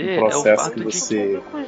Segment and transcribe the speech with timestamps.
[0.00, 1.64] O processo é o que você que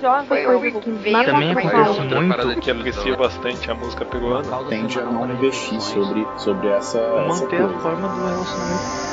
[1.25, 4.65] também acontece muito que aprecia bastante a música peruana.
[4.69, 9.05] Tende a não investir sobre, sobre essa manter essa a forma do relacionamento.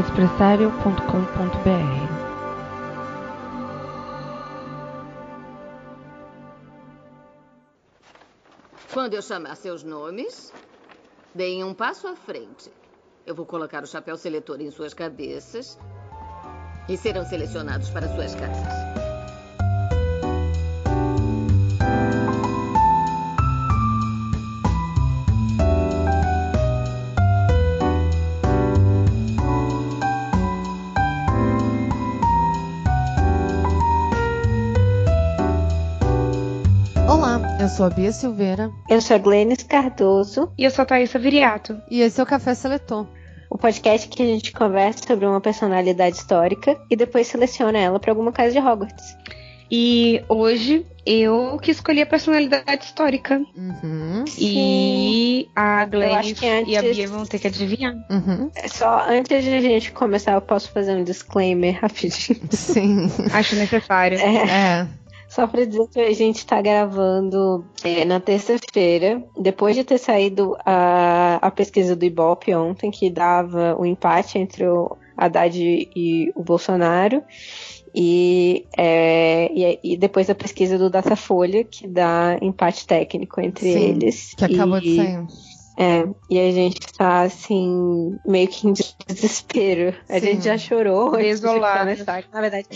[0.00, 2.14] Expressario.com.br
[8.92, 10.52] Quando eu chamar seus nomes,
[11.34, 12.72] deem um passo à frente.
[13.26, 15.78] Eu vou colocar o chapéu seletor em suas cabeças
[16.88, 18.72] e serão selecionados para suas casas.
[37.08, 38.70] Olá, eu sou a Bia Silveira.
[38.88, 40.52] Eu sou a Glennis Cardoso.
[40.58, 41.80] E eu sou a Thaisa Viriato.
[41.90, 43.06] E esse é o Café Seletor
[43.54, 48.10] o podcast que a gente conversa sobre uma personalidade histórica e depois seleciona ela para
[48.10, 49.16] alguma casa de Hogwarts.
[49.70, 53.40] E hoje eu que escolhi a personalidade histórica.
[53.56, 54.24] Uhum.
[54.36, 56.42] E a Glenn antes...
[56.42, 57.94] e a Bia vão ter que adivinhar.
[58.10, 58.50] Uhum.
[58.66, 62.40] Só antes de a gente começar, eu posso fazer um disclaimer rapidinho.
[62.50, 63.08] Sim.
[63.32, 64.18] Acho necessário.
[64.18, 64.80] É.
[64.82, 64.88] é.
[65.34, 70.56] Só pra dizer que a gente tá gravando é, na terça-feira, depois de ter saído
[70.64, 76.44] a, a pesquisa do Ibope ontem, que dava o empate entre o Haddad e o
[76.44, 77.20] Bolsonaro.
[77.92, 83.90] E, é, e, e, depois a pesquisa do Datafolha, que dá empate técnico entre Sim,
[83.90, 84.34] eles.
[84.36, 85.26] Que acabou e, de sair.
[85.76, 89.94] É, e a gente tá assim, meio que em desespero.
[90.08, 90.26] A Sim.
[90.26, 91.46] gente já chorou antes de.
[91.46, 92.68] Na verdade,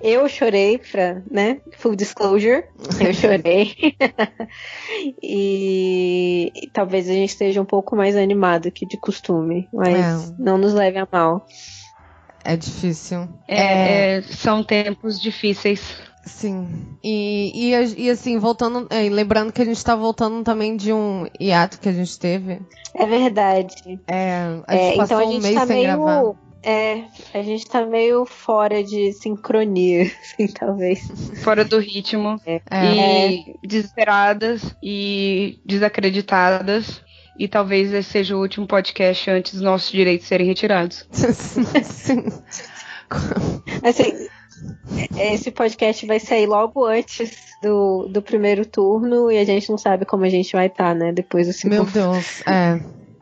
[0.00, 1.60] eu chorei pra, né?
[1.76, 2.64] Full disclosure.
[2.98, 3.74] Eu chorei.
[5.22, 9.68] e, e talvez a gente esteja um pouco mais animado que de costume.
[9.72, 10.34] Mas É.
[10.38, 11.46] não nos leve a mal.
[12.44, 13.28] É difícil.
[13.48, 15.96] É, é, são tempos difíceis.
[16.26, 16.68] Sim.
[17.02, 18.86] E, e, e assim, voltando.
[18.90, 22.60] é, lembrando que a gente tá voltando também de um hiato que a gente teve.
[22.94, 23.74] É verdade.
[24.08, 25.86] É, a gente É, passou então a um gente mês tá sem meio.
[26.04, 26.34] gravar.
[26.62, 31.00] É, a gente tá meio fora de sincronia, assim, talvez.
[31.44, 32.40] Fora do ritmo.
[32.44, 32.60] É.
[33.32, 37.00] E desesperadas e desacreditadas.
[37.38, 41.06] E talvez esse seja o último podcast antes dos nossos direitos serem retirados.
[41.12, 42.24] Sim.
[43.84, 44.26] Assim,
[45.18, 50.04] esse podcast vai sair logo antes do, do primeiro turno e a gente não sabe
[50.04, 51.12] como a gente vai estar, né?
[51.12, 51.84] Depois do segundo.
[51.84, 52.42] Meu Deus.
[52.46, 52.80] É.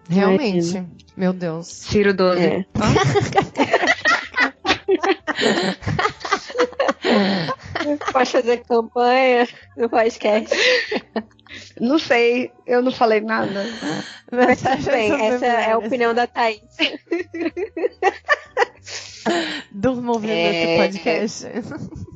[0.09, 0.59] Realmente.
[0.59, 0.91] Imagina.
[1.17, 1.69] Meu Deus.
[1.69, 2.43] Ciro 12.
[2.43, 2.65] É.
[8.13, 10.55] Pode fazer campanha no podcast.
[11.81, 13.65] Não sei, eu não falei nada.
[14.31, 16.61] Mas tudo bem, essa é a opinião da Thaís.
[19.71, 20.77] Durma ouvindo É.
[20.77, 21.47] esse podcast.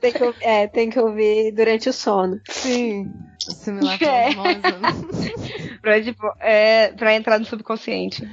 [0.00, 2.40] Tem que, ouvir- é, tem que ouvir durante o sono.
[2.50, 3.12] Sim.
[3.38, 4.30] Similar É.
[5.80, 8.28] pra, tipo, é, pra entrar no subconsciente.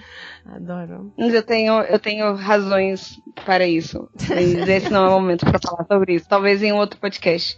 [0.56, 1.14] Adoro.
[1.18, 4.10] Mas eu tenho, eu tenho razões para isso.
[4.28, 6.28] Mas esse não é o momento pra falar sobre isso.
[6.28, 7.58] Talvez em outro podcast.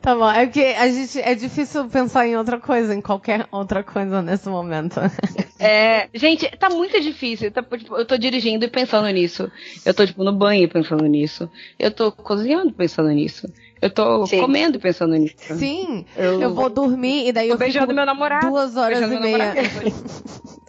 [0.00, 0.30] Tá bom.
[0.30, 4.48] É porque a gente é difícil pensar em outra coisa, em qualquer outra coisa nesse
[4.48, 5.00] momento.
[5.64, 7.48] É, gente, tá muito difícil.
[7.52, 9.48] Tá, tipo, eu tô dirigindo e pensando nisso.
[9.86, 11.48] Eu tô, tipo, no banho pensando nisso.
[11.78, 13.46] Eu tô cozinhando pensando nisso.
[13.80, 14.40] Eu tô Sim.
[14.40, 15.36] comendo pensando nisso.
[15.56, 16.04] Sim.
[16.16, 18.48] Eu, Eu vou dormir e daí tô eu beijando fico meu namorado.
[18.48, 19.54] duas horas beijando e meia.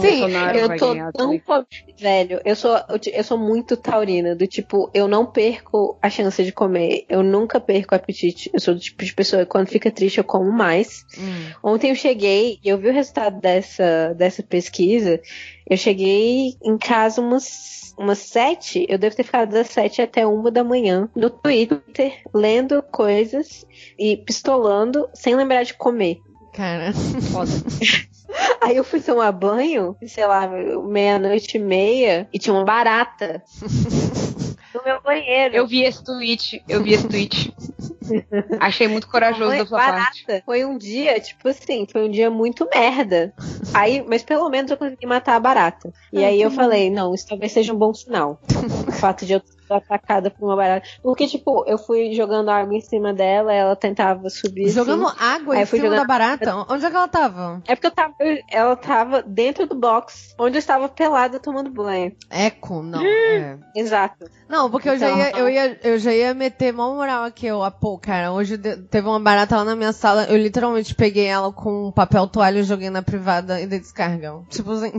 [0.00, 0.20] Sim,
[0.54, 1.64] Eu tô tão.
[1.98, 2.76] Velho, eu sou,
[3.12, 7.04] eu sou muito taurina, do tipo, eu não perco a chance de comer.
[7.08, 8.50] Eu nunca perco o apetite.
[8.52, 11.04] Eu sou do tipo de pessoa que quando fica triste eu como mais.
[11.18, 11.52] Hum.
[11.62, 15.20] Ontem eu cheguei e eu vi o resultado dessa, dessa pesquisa.
[15.68, 18.86] Eu cheguei em casa umas, umas sete.
[18.88, 23.64] Eu devo ter ficado das sete até uma da manhã no Twitter, lendo coisas
[23.98, 26.20] e pistolando sem lembrar de comer.
[26.52, 26.92] Cara.
[28.60, 33.42] Aí eu fui tomar banho, sei lá, meia-noite e meia, e tinha uma barata
[34.74, 35.54] no meu banheiro.
[35.54, 37.54] Eu vi esse tweet, eu vi esse tweet.
[38.60, 40.02] Achei muito corajoso Foi da sua barata.
[40.04, 40.42] parte.
[40.44, 43.32] Foi um dia, tipo assim, foi um dia muito merda.
[43.72, 45.90] Aí, mas pelo menos eu consegui matar a barata.
[46.12, 48.38] E Ah, aí eu falei, não, isso talvez seja um bom sinal.
[48.86, 50.86] o fato de eu ter sido atacada por uma barata.
[51.02, 54.68] Porque, tipo, eu fui jogando água em cima dela, ela tentava subir.
[54.68, 55.16] Jogando assim.
[55.20, 56.66] água Aí em cima da barata?
[56.68, 57.62] Onde é que ela tava?
[57.66, 58.14] É porque eu tava,
[58.50, 62.14] ela tava dentro do box, onde eu estava pelada tomando banho.
[62.30, 63.02] Eco, não.
[63.02, 63.58] É.
[63.74, 64.26] Exato.
[64.48, 67.46] Não, porque eu, já Então, ia, eu, ia, eu já ia meter mó moral aqui.
[67.46, 70.24] Eu, ah, pô, cara, hoje teve uma barata lá na minha sala.
[70.24, 74.32] Eu literalmente peguei ela com um papel toalha joguei na privada e dei descarga.
[74.50, 74.92] Tipo assim.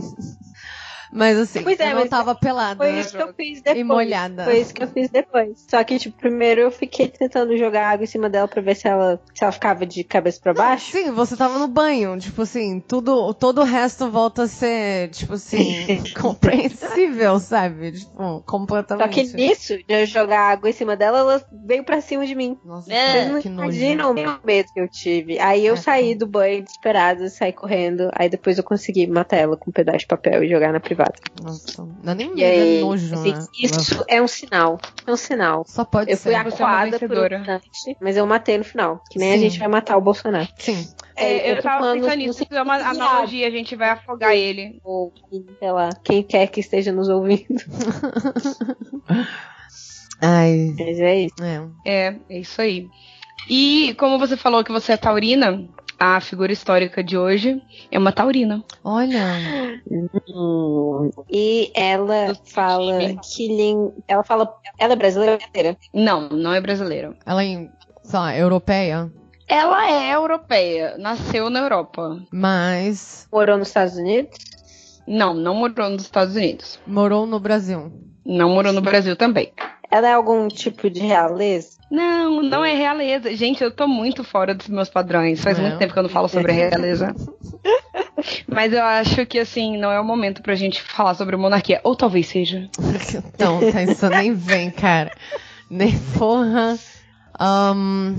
[1.12, 2.76] Mas assim, Pois é, eu não tava pelada.
[2.76, 3.78] Foi isso que eu fiz depois.
[3.78, 4.44] E molhada.
[4.44, 5.64] Foi isso que eu fiz depois.
[5.68, 8.88] Só que, tipo, primeiro eu fiquei tentando jogar água em cima dela pra ver se
[8.88, 10.92] ela, se ela ficava de cabeça pra baixo.
[10.92, 12.18] Sim, você tava no banho.
[12.18, 17.92] Tipo assim, tudo, todo o resto volta a ser, tipo assim, compreensível, sabe?
[17.92, 19.06] Tipo, completamente.
[19.06, 22.34] Só que nisso, de eu jogar água em cima dela, ela veio pra cima de
[22.34, 22.58] mim.
[22.64, 25.38] Nossa, Vocês não imaginam o medo que eu tive.
[25.38, 28.10] Aí eu É, saí do banho desesperada, saí correndo.
[28.14, 31.14] Aí depois eu consegui matar ela com um pedaço de papel e jogar na privada.
[31.42, 33.46] Nossa, não é nem medo, aí, é nojo, assim, né?
[33.62, 34.78] isso é um sinal.
[35.06, 35.64] É um sinal.
[35.66, 36.22] Só pode Eu ser.
[36.22, 37.38] fui Você é uma acuada por um vencedora.
[37.38, 39.02] instante, mas eu matei no final.
[39.10, 39.40] Que nem a Sim.
[39.40, 40.48] gente vai matar o Bolsonaro.
[40.58, 40.88] Sim.
[41.14, 44.34] É, eu tô tava pensando no nisso, sentido é uma analogia, a gente vai afogar
[44.34, 44.80] ele.
[44.84, 45.12] ou
[45.58, 47.46] sei lá, quem quer que esteja nos ouvindo.
[50.20, 50.74] Ai.
[50.78, 51.34] Mas é isso.
[51.42, 51.62] É.
[51.84, 52.88] É, é isso aí.
[53.48, 57.60] E como você falou que você é taurina, a figura histórica de hoje
[57.90, 58.62] é uma taurina.
[58.84, 59.80] Olha.
[59.90, 63.20] Hum, E ela Do fala time.
[63.22, 63.90] que lin...
[64.08, 65.38] ela fala, ela é brasileira.
[65.92, 67.16] Não, não é brasileira.
[67.24, 67.68] Ela é,
[68.02, 69.10] sei lá, europeia,
[69.48, 72.18] Ela é europeia, nasceu na Europa.
[72.30, 74.38] mas Morou nos Estados Unidos.
[75.06, 76.78] Não, não morou nos Estados Unidos.
[76.86, 77.92] morou no Brasil.
[78.24, 79.52] Não morou no Brasil também.
[79.88, 81.75] Ela é algum tipo de realeza?
[81.90, 83.34] Não, não é realeza.
[83.36, 85.40] Gente, eu tô muito fora dos meus padrões.
[85.40, 85.62] Faz É.
[85.62, 87.14] muito tempo que eu não falo sobre realeza.
[88.48, 91.80] Mas eu acho que, assim, não é o momento pra gente falar sobre monarquia.
[91.84, 92.68] Ou talvez seja.
[93.34, 95.12] Então, tá, isso nem vem, cara.
[95.70, 96.78] Nem porra.
[97.38, 98.14] Ahn,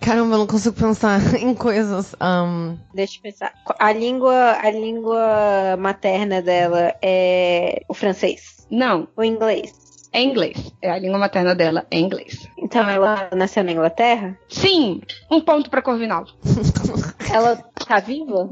[0.00, 2.14] caramba, eu não consigo pensar em coisas.
[2.20, 3.52] Ahn, Deixa eu pensar.
[3.78, 8.66] A língua, a língua materna dela é o francês.
[8.70, 9.72] Não, O inglês.
[10.16, 10.72] É inglês.
[10.80, 12.48] É a língua materna dela, é inglês.
[12.56, 14.36] Então ela nasceu na Inglaterra?
[14.48, 16.24] Sim, um ponto pra Corvinal.
[17.30, 18.50] Ela tá viva?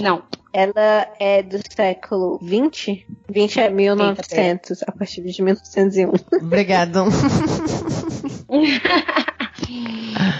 [0.00, 0.22] Não.
[0.52, 3.06] Ela é do século 20?
[3.30, 6.12] 20 é 1900, a partir de 1901.
[6.44, 7.04] obrigado.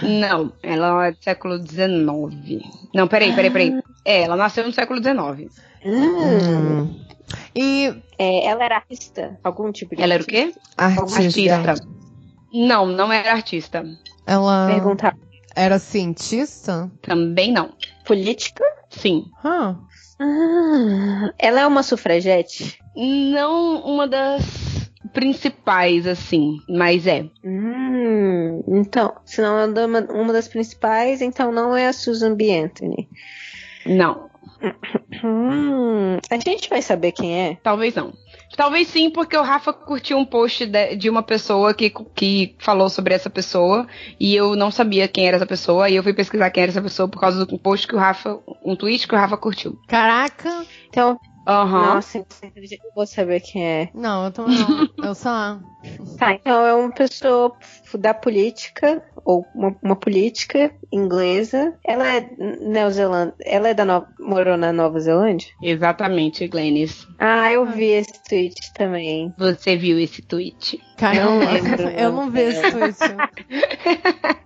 [0.02, 2.62] Não, ela é do século XIX.
[2.94, 3.82] Não, peraí, peraí, peraí.
[4.04, 5.50] É, ela nasceu no século XIX.
[5.84, 6.94] Hum.
[7.55, 9.38] E É, ela era artista?
[9.43, 10.52] Algum tipo de Ela era o quê?
[10.76, 11.55] artista.
[11.55, 11.88] Artista.
[12.52, 13.84] Não, não era artista.
[14.26, 15.17] Ela Perguntar.
[15.56, 16.90] era cientista?
[17.02, 17.73] Também não.
[18.05, 18.64] Política?
[18.90, 19.26] Sim.
[19.44, 19.79] Hã?
[20.20, 22.79] Ah, ela é uma sufragete?
[22.94, 24.43] Não uma das
[25.12, 27.25] principais, assim, mas é.
[27.44, 32.50] Hum, então, se não é uma, uma das principais, então não é a Susan B.
[32.64, 33.08] Anthony.
[33.87, 34.31] Não,
[35.25, 37.59] Hum, a gente vai saber quem é?
[37.62, 38.12] talvez não.
[38.56, 42.88] Talvez sim, porque o Rafa curtiu um post de, de uma pessoa que, que falou
[42.91, 43.87] sobre essa pessoa
[44.20, 46.82] e eu não sabia quem era essa pessoa e eu fui pesquisar quem era essa
[46.82, 49.79] pessoa por causa do post que o Rafa, um tweet que o Rafa curtiu.
[49.88, 50.66] Caraca!
[50.88, 51.95] Então, Aham.
[51.95, 52.26] nossa, eu
[52.95, 53.90] vou saber quem é.
[53.95, 54.88] Não, eu também não.
[55.02, 55.61] Eu lá.
[56.19, 57.57] Tá, então é uma pessoa
[57.99, 61.75] da política, ou uma, uma política inglesa.
[61.84, 62.30] Ela é
[62.61, 63.34] neozelanda.
[63.44, 65.49] Ela é da Nova, morou na Nova Zelândia?
[65.62, 67.06] Exatamente, Glennis.
[67.18, 69.32] Ah, eu vi esse tweet também.
[69.38, 70.80] Você viu esse tweet?
[70.96, 72.30] Caramba, Não lembro, eu não não.
[72.30, 72.99] vi esse tweet.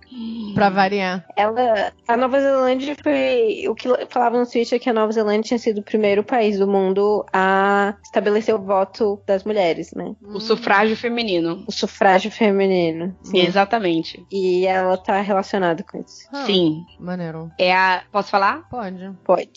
[0.53, 1.25] pra variar.
[1.35, 5.43] Ela, a Nova Zelândia foi o que falava no tweet é que a Nova Zelândia
[5.43, 10.15] tinha sido o primeiro país do mundo a estabelecer o voto das mulheres, né?
[10.23, 11.63] O sufrágio feminino.
[11.67, 13.15] O sufrágio feminino.
[13.21, 13.36] Sim.
[13.45, 14.25] Exatamente.
[14.31, 16.27] E ela tá relacionada com isso.
[16.31, 16.85] Ah, Sim.
[16.99, 17.51] Maneiro.
[17.59, 18.03] É a.
[18.11, 18.67] Posso falar?
[18.69, 19.11] Pode.
[19.23, 19.51] Pode.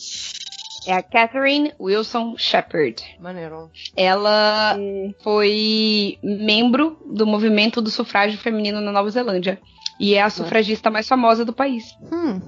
[0.87, 3.03] É a Catherine Wilson Shepard.
[3.21, 3.71] Maneiro.
[3.95, 9.61] Ela E- foi membro do movimento do sufrágio feminino na Nova Zelândia.
[9.99, 11.85] E é a sufragista mais famosa do país.
[12.11, 12.41] Hum.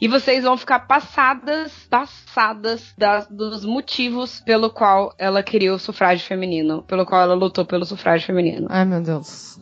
[0.00, 6.26] E vocês vão ficar passadas, passadas das- dos motivos pelo qual ela queria o sufrágio
[6.26, 8.66] feminino, pelo qual ela lutou pelo sufrágio feminino.
[8.68, 9.56] Ai, meu Deus.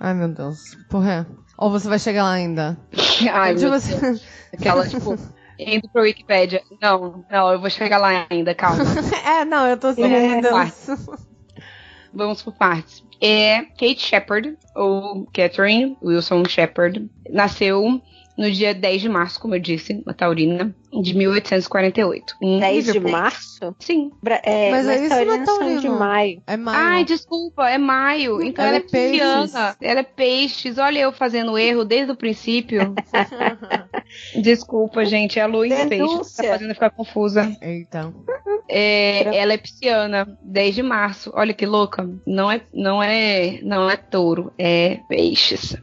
[0.00, 0.76] Ai, meu Deus.
[0.88, 1.26] Porra.
[1.58, 2.76] Ou você vai chegar lá ainda?
[3.32, 4.22] Ai, Tipo meu assim- Deus.
[4.52, 5.14] Aquela, tipo,
[5.58, 6.62] indo pra Wikipédia.
[6.80, 8.82] Não, não, eu vou chegar lá ainda, calma.
[9.24, 10.40] é, não, eu tô assim, É.
[12.12, 13.04] Vamos por partes.
[13.20, 18.00] É Kate Shepard, ou Catherine Wilson Shepard, nasceu
[18.40, 22.36] no dia 10 de março, como eu disse, uma taurina, de 1848.
[22.40, 23.76] 10 de março?
[23.78, 24.10] Sim.
[24.22, 25.80] Bra é, Mas mas é isso não é são taurino.
[25.82, 26.42] de maio.
[26.46, 26.78] É maio.
[26.78, 28.42] Ai, desculpa, é maio.
[28.42, 29.20] Então Ela ela, é é peixes.
[29.20, 29.76] pisciana.
[29.78, 30.78] Ela é peixes.
[30.78, 32.94] Olha eu fazendo erro desde o princípio.
[34.40, 35.38] Desculpa, gente.
[35.38, 36.32] É a lua em peixes.
[36.34, 37.54] Tá fazendo ficar confusa.
[37.60, 38.12] Eita.
[38.68, 41.30] É, ela é pisciana, 10 de março.
[41.34, 42.08] Olha que louca.
[42.26, 45.76] Não é, não é, não é touro, é peixes.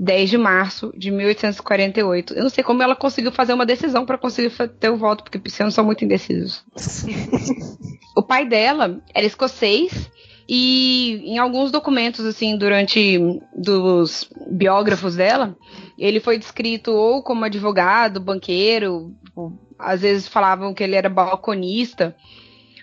[0.00, 2.32] 10 de março de 1848.
[2.32, 5.38] Eu não sei como ela conseguiu fazer uma decisão para conseguir ter o voto, porque
[5.38, 6.64] piscianos são muito indecisos.
[8.16, 10.10] o pai dela era escocês
[10.48, 13.20] e em alguns documentos assim durante
[13.54, 15.54] dos biógrafos dela,
[15.98, 19.12] ele foi descrito ou como advogado, banqueiro,
[19.78, 22.16] às vezes falavam que ele era balconista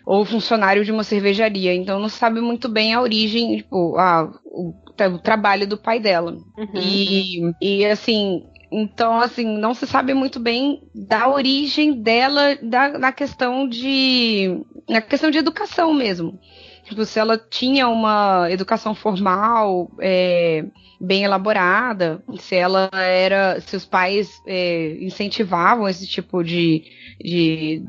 [0.07, 1.75] ou funcionário de uma cervejaria.
[1.75, 4.73] Então não se sabe muito bem a origem, tipo, a, o,
[5.13, 6.37] o trabalho do pai dela.
[6.73, 13.11] E, e assim, então assim, não se sabe muito bem da origem dela da, na
[13.11, 16.39] questão de na questão de educação mesmo.
[16.87, 20.63] Tipo, se ela tinha uma educação formal é,
[21.01, 26.83] bem elaborada, se ela era, se os pais é, incentivavam esse tipo de,
[27.19, 27.83] de,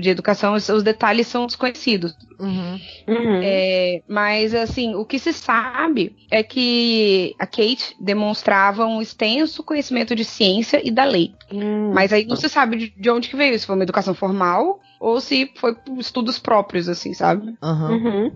[0.00, 2.12] de educação, os, detalhes são desconhecidos.
[2.40, 2.80] Uhum.
[3.06, 3.40] Uhum.
[3.40, 10.16] É, mas assim, o que se sabe é que a Kate demonstrava um extenso conhecimento
[10.16, 11.34] de ciência e da lei.
[11.52, 11.92] Hum.
[11.94, 14.80] Mas aí não se sabe de, de onde que veio, se foi uma educação formal
[15.00, 17.54] ou se foi por estudos próprios, assim, sabe?
[17.62, 17.90] Aham.
[17.92, 18.32] Uhum.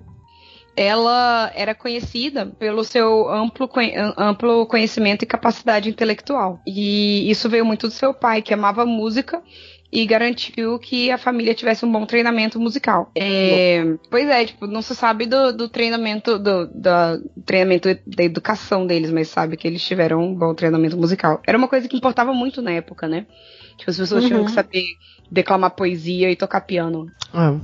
[0.77, 3.71] Ela era conhecida pelo seu amplo,
[4.19, 6.61] amplo conhecimento e capacidade intelectual.
[6.67, 9.41] E isso veio muito do seu pai, que amava música
[9.93, 13.09] e garantiu que a família tivesse um bom treinamento musical.
[13.17, 18.85] É, pois é, tipo, não se sabe do, do treinamento do, da- treinamento da educação
[18.85, 21.41] deles, mas sabe que eles tiveram um bom treinamento musical.
[21.47, 23.27] Era uma coisa que importava muito na época, né?
[23.79, 24.45] Tipo, as pessoas tinham Uhum.
[24.47, 24.83] que saber
[25.31, 27.11] declamar poesia e tocar piano.
[27.37, 27.59] Ah.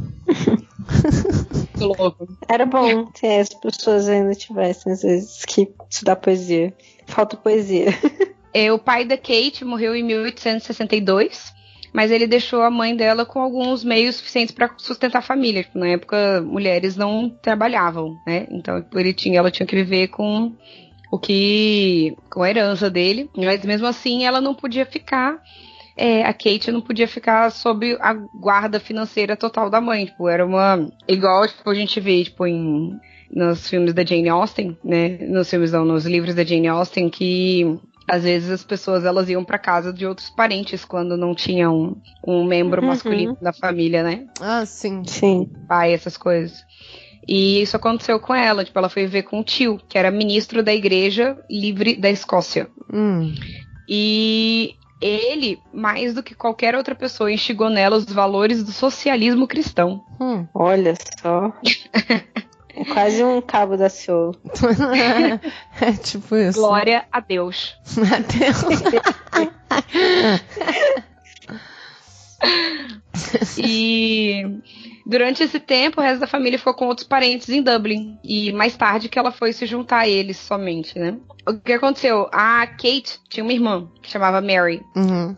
[1.79, 2.27] Que louco.
[2.49, 6.75] Era bom se as pessoas ainda tivessem, às vezes, que estudar poesia.
[7.07, 7.87] Falta poesia.
[8.53, 11.53] É, o pai da Kate morreu em 1862,
[11.93, 15.63] mas ele deixou a mãe dela com alguns meios suficientes para sustentar a família.
[15.63, 18.47] Tipo, na época, mulheres não trabalhavam, né?
[18.51, 20.53] Então ele tinha, ela tinha que viver com
[21.11, 22.17] o que.
[22.31, 23.31] com a herança dele.
[23.37, 25.41] Mas mesmo assim, ela não podia ficar.
[26.01, 30.07] É, a Kate não podia ficar sob a guarda financeira total da mãe.
[30.07, 30.89] Tipo, era uma.
[31.07, 32.99] Igual tipo, a gente vê, tipo, em.
[33.33, 35.19] Nos filmes da Jane Austen, né?
[35.29, 37.79] Nos filmes não, nos livros da Jane Austen, que
[38.09, 42.43] às vezes as pessoas elas iam para casa de outros parentes quando não tinham um
[42.45, 42.89] membro Uhum.
[42.89, 44.27] masculino da família, né?
[44.41, 45.05] Ah, sim.
[45.07, 45.49] Sim.
[45.69, 46.59] Pai, essas coisas.
[47.29, 50.61] E isso aconteceu com ela, tipo, ela foi ver com o tio, que era ministro
[50.61, 52.67] da Igreja Livre da Escócia.
[52.93, 53.33] Hum.
[53.89, 60.05] E ele, mais do que qualquer outra pessoa, instigou nela os valores do socialismo cristão.
[60.21, 60.47] Hum.
[60.55, 61.53] Olha só.
[62.77, 64.37] É quase um cabo da Ciolo.
[65.81, 66.59] é tipo isso.
[66.61, 67.75] Glória a Deus.
[73.59, 74.43] E
[75.11, 78.19] durante esse tempo, o resto da família ficou com outros parentes em Dublin.
[78.25, 81.19] E mais tarde que ela foi se juntar a eles somente, né?
[81.47, 82.29] O que aconteceu?
[82.33, 85.37] A Kate tinha uma irmã que chamava Mary, Uhum.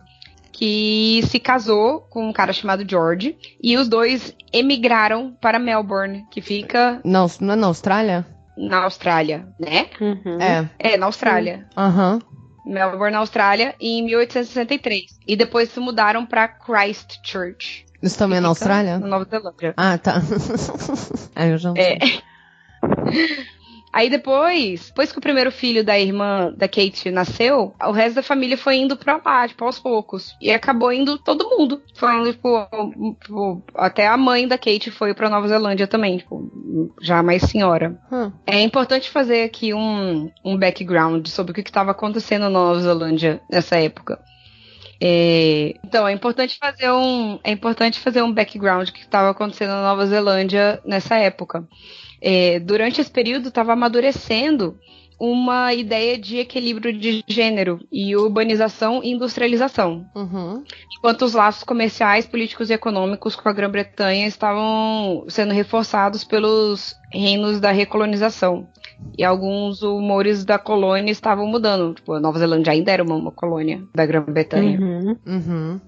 [0.53, 3.37] que se casou com um cara chamado George.
[3.63, 8.27] E os dois emigraram para Melbourne, que fica Não, não é na Austrália?
[8.57, 9.87] na Austrália, né?
[9.99, 10.39] Uhum.
[10.39, 10.69] É.
[10.79, 11.67] É, na Austrália.
[11.77, 12.19] Aham.
[12.67, 15.19] Melbourne, na Austrália, em 1863.
[15.27, 17.87] E depois se mudaram para Christchurch.
[18.03, 18.99] Isso também é na Fica Austrália?
[18.99, 19.75] Na Nova Zelândia.
[19.77, 20.21] Ah, tá.
[21.37, 21.99] Aí eu já não É.
[22.01, 22.23] sei.
[23.95, 28.23] Aí depois, depois que o primeiro filho da irmã da Kate nasceu, o resto da
[28.23, 30.35] família foi indo pra lá, tipo, aos poucos.
[30.41, 31.83] E acabou indo todo mundo.
[31.95, 32.67] Foi indo, tipo,
[33.21, 36.51] tipo, até a mãe da Kate foi pra Nova Zelândia também, tipo,
[37.03, 37.99] já mais senhora.
[38.11, 38.33] Hum.
[38.47, 43.43] É importante fazer aqui um, um background sobre o que estava acontecendo na Nova Zelândia
[43.51, 44.19] nessa época.
[45.05, 49.83] É, então, é importante fazer um, é importante fazer um background que estava acontecendo na
[49.83, 51.67] Nova Zelândia nessa época.
[52.21, 54.79] É, durante esse período, estava amadurecendo
[55.19, 60.07] uma ideia de equilíbrio de gênero e urbanização e industrialização.
[60.15, 60.63] Uhum.
[60.97, 67.59] Enquanto os laços comerciais, políticos e econômicos com a Grã-Bretanha estavam sendo reforçados pelos reinos
[67.59, 68.69] da recolonização.
[69.17, 71.95] E alguns humores da colônia estavam mudando.
[71.95, 74.81] Tipo, a Nova Zelândia ainda era uma, uma colônia da Grã-Bretanha.
[74.81, 75.17] Uhum.
[75.27, 75.81] Uhum.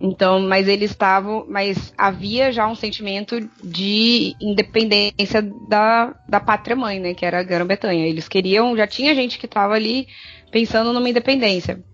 [0.00, 6.98] Então, mas eles estavam, mas havia já um sentimento de independência da, da pátria mãe,
[6.98, 8.06] né, que era a Grã-Bretanha.
[8.06, 10.06] Eles queriam, já tinha gente que estava ali
[10.50, 11.84] pensando numa independência.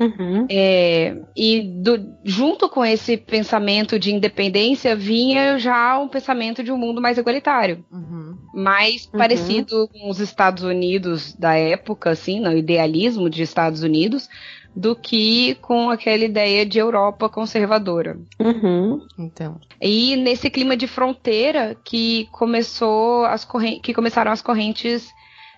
[0.00, 0.46] Uhum.
[0.50, 6.76] É, e do, junto com esse pensamento de independência vinha já um pensamento de um
[6.76, 8.36] mundo mais igualitário, Uhum.
[8.54, 9.18] mais Uhum.
[9.18, 14.28] parecido com os Estados Unidos da época, assim, no idealismo de Estados Unidos,
[14.76, 18.18] do que com aquela ideia de Europa conservadora.
[18.40, 19.00] Uhum.
[19.16, 19.60] Então.
[19.80, 23.46] E nesse clima de fronteira que começou as
[23.82, 25.08] que começaram as correntes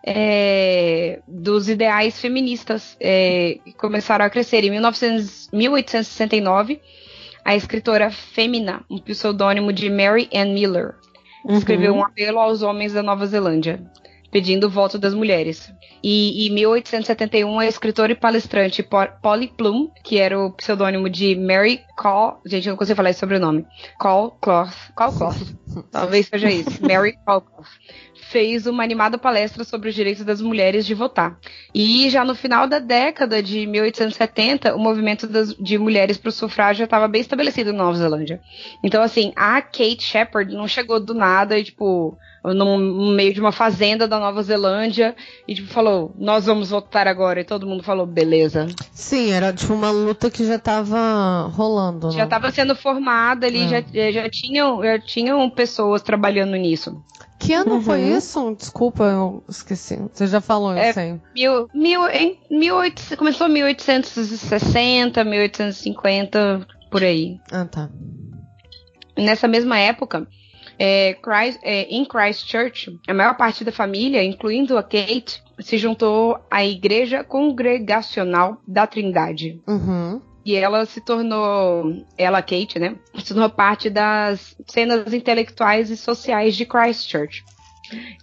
[0.06, 4.62] é, dos ideais feministas é, que começaram a crescer.
[4.64, 6.80] Em 1900, 1869,
[7.44, 10.94] a escritora Femina, um pseudônimo de Mary Ann Miller,
[11.48, 13.80] escreveu um apelo aos homens da Nova Zelândia,
[14.32, 15.72] pedindo o voto das mulheres.
[16.02, 21.34] E em 1871, a escritora e palestrante Po- Polly Plum, que era o pseudônimo de
[21.36, 23.64] Mary Call, gente, eu não consigo falar esse sobrenome,
[23.98, 25.54] Call Cloth, Call Cloth,
[25.90, 27.66] talvez seja isso, Mary Call Cloth,
[28.28, 31.38] fez uma animada palestra sobre os direitos das mulheres de votar.
[31.74, 36.32] E já no final da década de 1870, o movimento das- de mulheres para o
[36.32, 38.40] sufrágio já estava bem estabelecido na Nova Zelândia.
[38.82, 42.18] Então, assim, a Kate Shepard não chegou do nada e, tipo,
[42.54, 45.14] no meio de uma fazenda da Nova Zelândia
[45.46, 47.40] e, tipo, falou, nós vamos votar agora.
[47.40, 48.66] E todo mundo falou, beleza.
[48.92, 52.24] Sim, era tipo uma luta que já tava rolando, Já né?
[52.24, 53.68] estava sendo formada ali, É.
[53.68, 57.02] já, já, tinham, já tinham pessoas trabalhando nisso.
[57.38, 57.80] Que ano Uhum.
[57.82, 58.54] foi isso?
[58.56, 59.98] Desculpa, eu esqueci.
[60.12, 61.20] Você já falou, eu É, sei.
[61.34, 67.38] Mil, mil, em 1800, começou em 1860, 1850, por aí.
[67.52, 67.90] Ah, tá.
[69.18, 70.26] Nessa mesma época,
[70.78, 76.38] é, Christ- é, em Christchurch, a maior parte da família, incluindo a Kate, se juntou
[76.50, 79.60] à Igreja Congregacional da Trindade.
[79.66, 80.20] Uhum.
[80.44, 82.94] E ela se tornou, ela, Kate, né?
[83.18, 87.44] Se tornou parte das cenas intelectuais e sociais de Christchurch.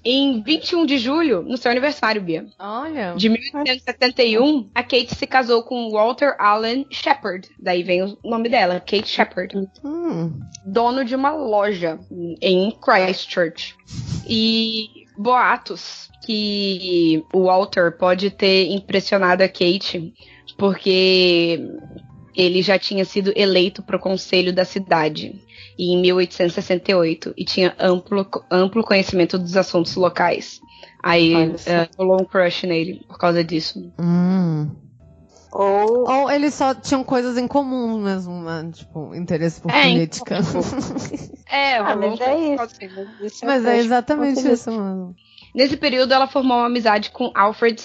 [0.03, 3.13] Em 21 de julho, no seu aniversário, Bia, Olha.
[3.15, 7.48] de 1871, a Kate se casou com Walter Allen Shepard.
[7.60, 10.39] Daí vem o nome dela, Kate Shepard Hum.
[10.65, 12.00] dono de uma loja
[12.41, 13.75] em Christchurch.
[14.27, 20.14] E boatos que o Walter pode ter impressionado a Kate
[20.57, 21.59] porque
[22.35, 25.35] ele já tinha sido eleito para o conselho da cidade
[25.77, 30.59] em 1868 e tinha amplo, amplo conhecimento dos assuntos locais.
[31.01, 31.33] Aí
[31.66, 33.92] eh, rolou um crush nele por causa disso.
[34.00, 34.72] Hum.
[35.51, 38.72] Ou Ou eles só tinham coisas em comum mesmo, né?
[38.74, 40.40] Tipo, interesse por É, política.
[41.51, 43.46] É, Ah, rolou mas um é isso.
[43.46, 45.16] Mas é exatamente isso mesmo.
[45.53, 47.79] Nesse período, ela formou uma amizade com Alfred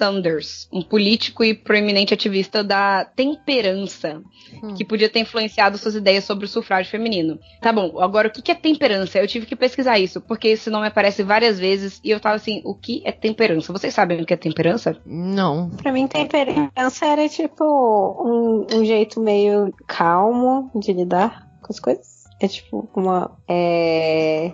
[0.00, 4.22] Sanders, um político e proeminente ativista da temperança,
[4.62, 4.74] Hum.
[4.74, 7.38] que podia ter influenciado suas ideias sobre o sufrágio feminino.
[7.60, 9.18] Tá bom, agora o que é temperança?
[9.18, 12.62] Eu tive que pesquisar isso, porque esse nome aparece várias vezes e eu tava assim,
[12.64, 13.72] o que é temperança?
[13.74, 14.96] Vocês sabem o que é temperança?
[15.04, 15.68] Não.
[15.70, 22.24] Pra mim, temperança era tipo um, um jeito meio calmo de lidar com as coisas.
[22.40, 23.36] É tipo uma.
[23.46, 24.50] É,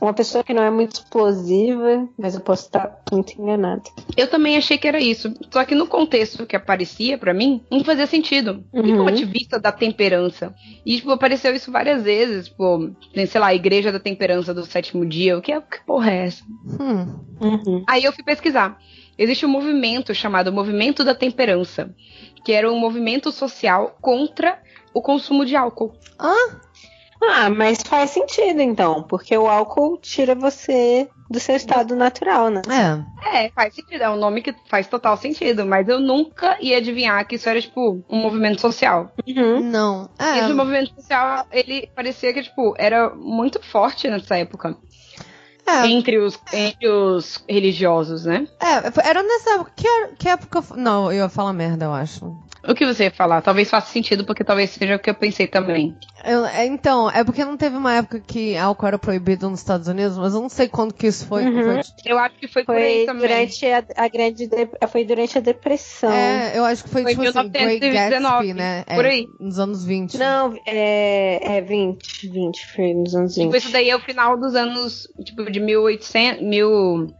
[0.00, 3.82] uma pessoa que não é muito explosiva, mas eu posso estar muito enganada.
[4.16, 7.82] Eu também achei que era isso, só que no contexto que aparecia pra mim, não
[7.84, 8.64] fazia sentido.
[8.72, 9.08] O que que é um Uhum.
[9.08, 10.54] ativista da temperança?
[10.84, 14.64] E, tipo, apareceu isso várias vezes, tipo, tem, sei lá, a Igreja da Temperança do
[14.64, 16.44] Sétimo Dia, o que, é, que porra é essa?
[16.80, 17.18] Hum.
[17.40, 17.84] Uhum.
[17.88, 18.78] Aí eu fui pesquisar.
[19.18, 21.94] Existe um movimento chamado Movimento da Temperança,
[22.44, 24.58] que era um movimento social contra
[24.94, 25.92] o consumo de álcool.
[26.18, 26.56] Ah,
[27.50, 32.62] mas faz sentido então, porque o álcool tira você do seu estado natural, né?
[32.68, 33.44] É.
[33.44, 37.24] É, faz sentido, é um nome que faz total sentido, mas eu nunca ia adivinhar
[37.26, 39.12] que isso era, tipo, um movimento social.
[39.26, 39.60] Uhum.
[39.60, 40.10] Não.
[40.18, 40.40] É.
[40.40, 44.76] Esse movimento social, ele parecia que, tipo, era muito forte nessa época.
[45.66, 48.48] É, Entre, os, entre os religiosos, né?
[48.60, 49.72] é, era nessa época.
[49.76, 50.64] Que, que época.
[50.74, 52.36] Não, eu ia falar merda, eu acho.
[52.68, 53.40] O que você ia falar?
[53.40, 55.96] Talvez faça sentido, porque talvez seja o que eu pensei também.
[56.24, 59.88] Eu- é, então, é porque não teve uma época que álcool era proibido nos Estados
[59.88, 61.44] Unidos, mas eu não sei quando que isso foi.
[61.44, 61.62] Uhum.
[61.62, 63.22] foi- Eu acho que foi, por Foi também.
[63.28, 66.12] durante a, a grande de- foi durante a depressão.
[66.12, 68.84] É, eu acho que foi, Foi tipo assim, Great 1919, Gatsby, né?
[68.94, 69.28] por É, aí.
[69.40, 70.18] Nos anos 20.
[70.18, 73.44] Não, é, é 20, 20, foi nos anos 20.
[73.46, 76.42] Tipo, isso daí é o final dos anos, tipo, de 1800,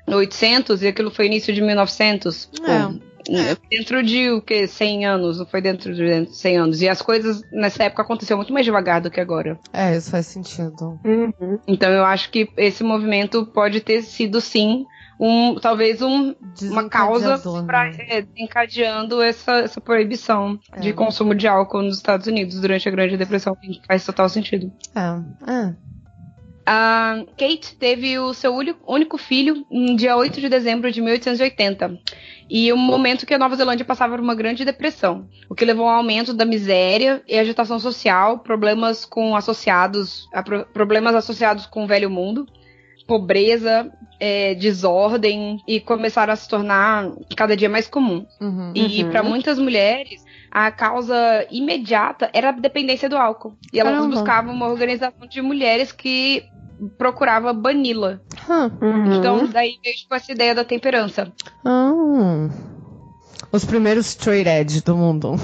[0.06, 2.46] 1800 e aquilo foi início de 1900.
[2.52, 3.56] Tipo, É.
[3.70, 4.66] Dentro de o que?
[4.66, 6.82] 100 anos, não foi dentro de 100 anos.
[6.82, 9.58] E as coisas nessa época aconteceram muito mais devagar do que agora.
[9.72, 10.98] É, isso faz sentido.
[11.04, 11.58] Uhum.
[11.66, 14.84] Então eu acho que esse movimento pode ter sido sim
[15.18, 17.96] um talvez um, uma causa Desencadeador, para né?
[18.08, 20.80] é, encadeando essa, essa proibição É.
[20.80, 24.72] de consumo de álcool nos Estados Unidos durante a Grande Depressão, que faz total sentido.
[24.94, 25.74] É, é.
[26.66, 28.54] A Kate teve o seu
[28.86, 31.98] único filho no dia 8 de dezembro de 1880.
[32.48, 35.88] E o momento que a Nova Zelândia passava por uma grande depressão, o que levou
[35.88, 41.84] ao aumento da miséria e agitação social, problemas com associados, a pro- problemas associados com
[41.84, 42.46] o velho mundo,
[43.06, 48.26] pobreza, é, desordem e começaram a se tornar cada dia mais comum.
[48.40, 48.72] Uhum.
[48.74, 49.10] E Uhum.
[49.10, 53.56] para muitas mulheres, a causa imediata era a dependência do álcool.
[53.72, 54.16] E elas Caramba.
[54.16, 56.44] buscavam uma organização de mulheres que
[56.96, 58.20] procurava bani-la.
[58.48, 59.14] Hum.
[59.14, 61.32] Então, daí veio tipo, essa ideia da temperança.
[61.64, 62.48] Ah.
[63.52, 65.34] Os primeiros straight edge do mundo.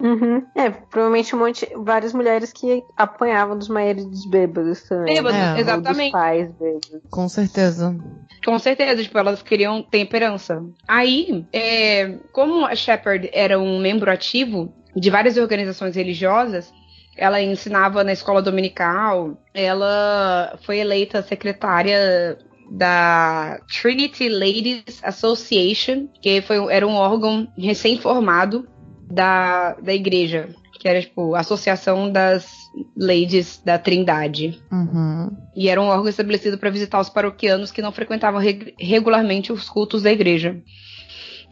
[0.00, 0.42] Uhum.
[0.56, 5.14] É, provavelmente um monte, várias mulheres que apanhavam dos maridos bêbados também.
[5.14, 6.12] Bêbados, É, ou Ou dos exatamente.
[6.12, 6.90] pais bêbados.
[7.10, 7.96] Com certeza.
[8.44, 10.62] Com certeza, tipo, elas queriam temperança.
[10.88, 16.72] Aí, é, como a Shepard era um membro ativo de várias organizações religiosas,
[17.16, 22.38] ela ensinava na escola dominical, ela foi eleita secretária
[22.74, 28.66] da Trinity Ladies Association, que foi, era um órgão recém-formado
[29.10, 30.48] da, da igreja,
[30.80, 32.50] que era tipo a Associação das
[32.96, 34.58] Ladies da Trindade.
[34.72, 35.30] Uhum.
[35.54, 39.68] E era um órgão estabelecido para visitar os paroquianos que não frequentavam reg- regularmente os
[39.68, 40.58] cultos da igreja.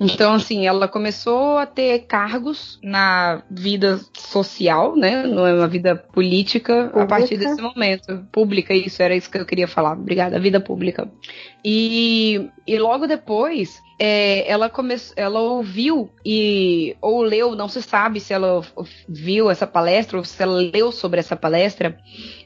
[0.01, 5.27] Então, assim, ela começou a ter cargos na vida social, né?
[5.27, 7.07] Na vida política, a Pública.
[7.07, 8.27] partir desse momento.
[8.33, 9.93] Pública, isso, era isso que eu queria falar.
[9.93, 11.07] Obrigada, vida pública.
[11.63, 18.19] E, e logo depois, é, ela começou, ela ouviu e ou leu, não se sabe
[18.19, 18.63] se ela
[19.07, 21.99] viu essa palestra ou se ela leu sobre essa palestra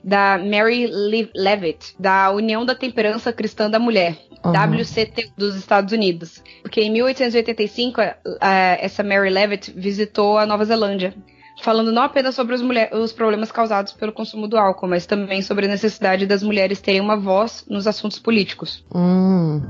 [0.03, 4.53] da Mary Le- Levitt, da União da Temperança Cristã da Mulher, Uhum.
[4.53, 6.43] WCT dos Estados Unidos.
[6.61, 11.15] Porque em 1885, a- a- essa Mary Levitt visitou a Nova Zelândia.
[11.63, 15.41] Falando não apenas sobre os, mulher- os problemas causados pelo consumo do álcool, mas também
[15.41, 18.85] sobre a necessidade das mulheres terem uma voz nos assuntos políticos.
[18.93, 19.63] Hum.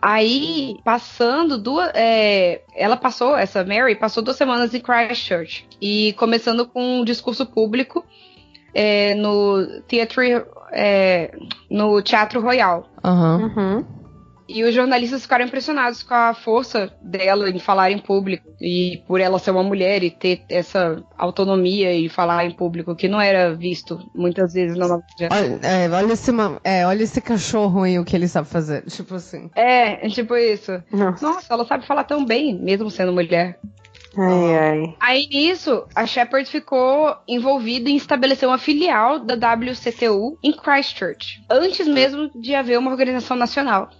[0.00, 1.90] Aí, passando duas.
[1.94, 5.66] é, ela passou, essa Mary, passou duas semanas em Christchurch.
[5.80, 8.04] E começando com um discurso público
[8.74, 10.44] é, no Theatre.
[10.72, 11.36] é,
[11.70, 12.88] no Teatro Royal.
[13.04, 13.52] Aham.
[13.56, 13.99] Uhum.
[14.52, 18.48] E os jornalistas ficaram impressionados com a força dela em falar em público.
[18.60, 23.08] E por ela ser uma mulher e ter essa autonomia e falar em público, que
[23.08, 25.58] não era visto muitas vezes na Nova Zelândia.
[25.62, 26.30] Olha, é, olha, esse,
[26.64, 28.82] é, olha esse cachorro aí, o que ele sabe fazer.
[28.86, 29.50] Tipo assim.
[29.54, 30.82] É, tipo isso.
[30.92, 31.24] Nossa.
[31.24, 33.58] Nossa, ela sabe falar tão bem, mesmo sendo mulher.
[34.16, 34.96] Ai, ai.
[34.98, 41.86] Aí nisso, a Shepard ficou envolvida em estabelecer uma filial da WCTU em Christchurch, antes
[41.86, 43.90] mesmo de haver uma organização nacional.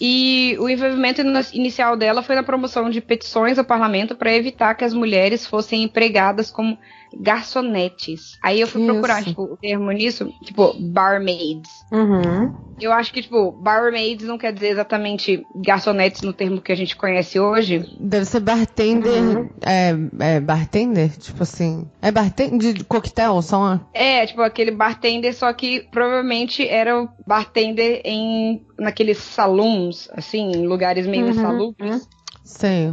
[0.00, 4.84] E o envolvimento inicial dela foi na promoção de petições ao parlamento para evitar que
[4.84, 6.78] as mulheres fossem empregadas como
[7.20, 8.36] garçonetes.
[8.42, 9.30] Aí eu fui Que procurar isso?
[9.30, 11.70] tipo, o termo nisso, tipo barmaids.
[11.92, 12.52] Uhum.
[12.80, 16.96] Eu acho que, tipo, barmaids não quer dizer exatamente garçonetes no termo que a gente
[16.96, 19.22] conhece hoje, Deve ser bartender.
[19.22, 19.48] Uhum.
[19.64, 19.94] É,
[20.36, 21.10] é bartender?
[21.16, 21.86] Tipo assim.
[22.02, 23.86] É bartender de coquetel, só uma.
[23.94, 30.66] É, tipo, aquele bartender, só que provavelmente era o bartender em naqueles salões, assim, em
[30.66, 32.08] lugares meio Uhum, insalubres,
[32.44, 32.92] Sei.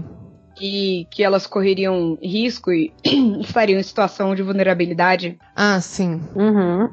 [0.61, 2.93] E que elas correriam risco e
[3.41, 5.39] estariam em situação de vulnerabilidade.
[5.55, 6.21] Ah, sim.
[6.35, 6.89] Uhum.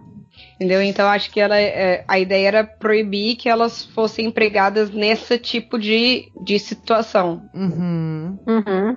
[0.55, 0.83] Entendeu?
[0.83, 5.79] Então acho que ela, é, a ideia era proibir que elas fossem empregadas nesse tipo
[5.79, 7.49] de, de situação.
[7.55, 8.39] Uhum.
[8.47, 8.97] Uhum.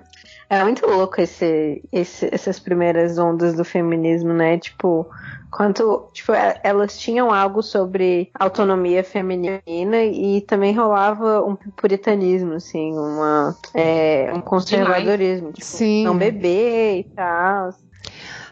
[0.52, 4.58] É muito louco esse, esse- essas primeiras ondas do feminismo, né?
[4.58, 5.08] Tipo,
[5.50, 6.10] quanto.
[6.14, 9.62] Tipo, é- elas tinham algo sobre autonomia feminina
[10.04, 15.54] e também rolava um puritanismo, assim, uma, é, um conservadorismo.
[15.54, 16.04] Tipo, Sim.
[16.04, 17.70] não beber e tal.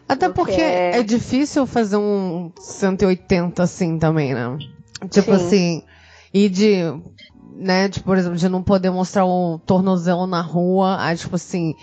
[0.08, 4.58] Até Porque porque é- é difícil fazer um 180 assim também, né?
[5.12, 5.46] Tipo Sim.
[5.46, 5.84] assim,
[6.34, 6.76] e de,
[7.60, 11.76] né, de, por exemplo, de não poder mostrar o tornozelo na rua, aí, tipo assim,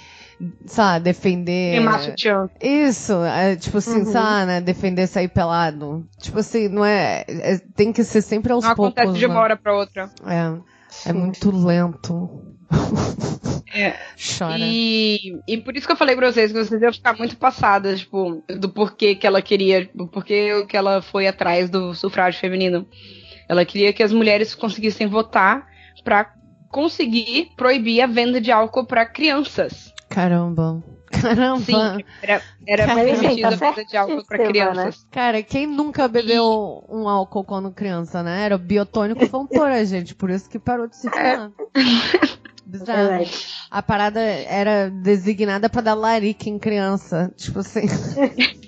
[0.64, 1.72] sabe, defender.
[1.76, 2.48] Queimar sutiã.
[2.60, 4.04] Isso, é, tipo assim, Uhum.
[4.12, 6.06] sabe, né, defender sair pelado.
[6.20, 8.92] Tipo assim, não é, é- Tem que ser sempre aos Não poucos.
[8.96, 9.32] acontece de né?
[9.34, 10.10] uma hora pra outra.
[10.26, 12.42] É, é muito lento.
[13.74, 13.94] É.
[14.38, 14.56] Chora.
[14.58, 18.00] E, e por isso que eu falei pra vocês que vocês iam ficar muito passadas,
[18.00, 22.86] tipo, do porquê que ela queria, do porquê que ela foi atrás do sufrágio feminino.
[23.48, 25.66] Ela queria que as mulheres conseguissem votar
[26.02, 26.32] pra
[26.68, 29.92] conseguir proibir a venda de álcool pra crianças.
[30.09, 30.82] Caramba.
[31.11, 31.61] Caramba.
[31.61, 35.06] Sim, era, era permitida tá a venda de álcool pra certíssima, crianças.
[35.11, 38.44] Cara, quem nunca bebeu um álcool quando criança, né?
[38.44, 40.14] Era o biotônico fontora, gente.
[40.14, 41.50] Por isso que parou de circular.
[42.66, 43.09] Bizarro.
[43.09, 43.46] Verdade.
[43.70, 47.32] A parada era designada pra dar larica em criança.
[47.37, 47.87] Tipo assim.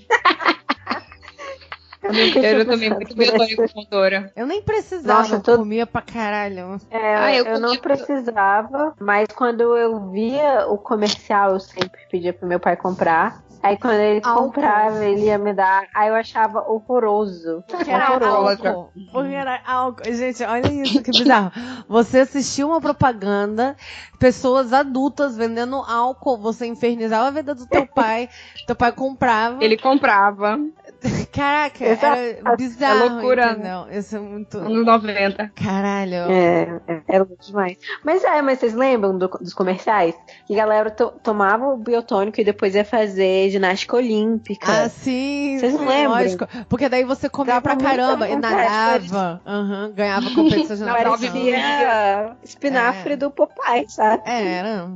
[2.08, 4.32] Eu Eu também muito esse- biotônico fontora.
[4.34, 6.80] Eu nem precisava, Nossa, eu todo- comia pra caralho.
[6.90, 12.00] É, Ah, eu eu, não comia- precisava, mas quando eu via o comercial, eu sempre
[12.10, 13.42] pedia pro meu pai comprar.
[13.60, 14.44] Aí quando ele Álcool.
[14.44, 15.88] comprava, ele ia me dar.
[15.92, 17.64] Aí eu achava horroroso.
[17.66, 18.68] Porque era Horroroso.
[18.68, 18.92] álcool.
[19.12, 20.04] Porque era álcool.
[20.12, 21.50] Gente, olha isso que bizarro.
[21.88, 23.76] Você assistiu uma propaganda,
[24.16, 28.28] pessoas adultas vendendo álcool, você infernizava a vida do teu pai,
[28.64, 29.62] teu pai comprava.
[29.62, 30.56] Ele comprava
[31.32, 33.52] Caraca, era bizarro, É loucura, né?
[33.52, 33.98] entendeu?
[33.98, 34.58] Isso é muito...
[34.60, 35.52] nos 90.
[35.54, 36.14] Caralho.
[36.14, 37.76] É, é, é louco demais.
[38.04, 40.14] Mas é, mas vocês lembram do- dos comerciais?
[40.46, 44.66] Que a galera to- tomava o biotônico e depois ia fazer ginástica olímpica.
[44.72, 46.10] Ah, sim, Vocês sim, lembram?
[46.10, 46.48] lógico.
[46.68, 49.40] Porque daí você comia Dava pra caramba e nadava.
[49.46, 51.18] Aham, ganhava competição de Não, natação.
[51.18, 53.16] parecia espinafre É.
[53.16, 54.22] do Popeye, sabe?
[54.26, 54.90] É, Era.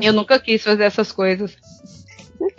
[0.00, 1.56] Eu nunca quis fazer essas coisas.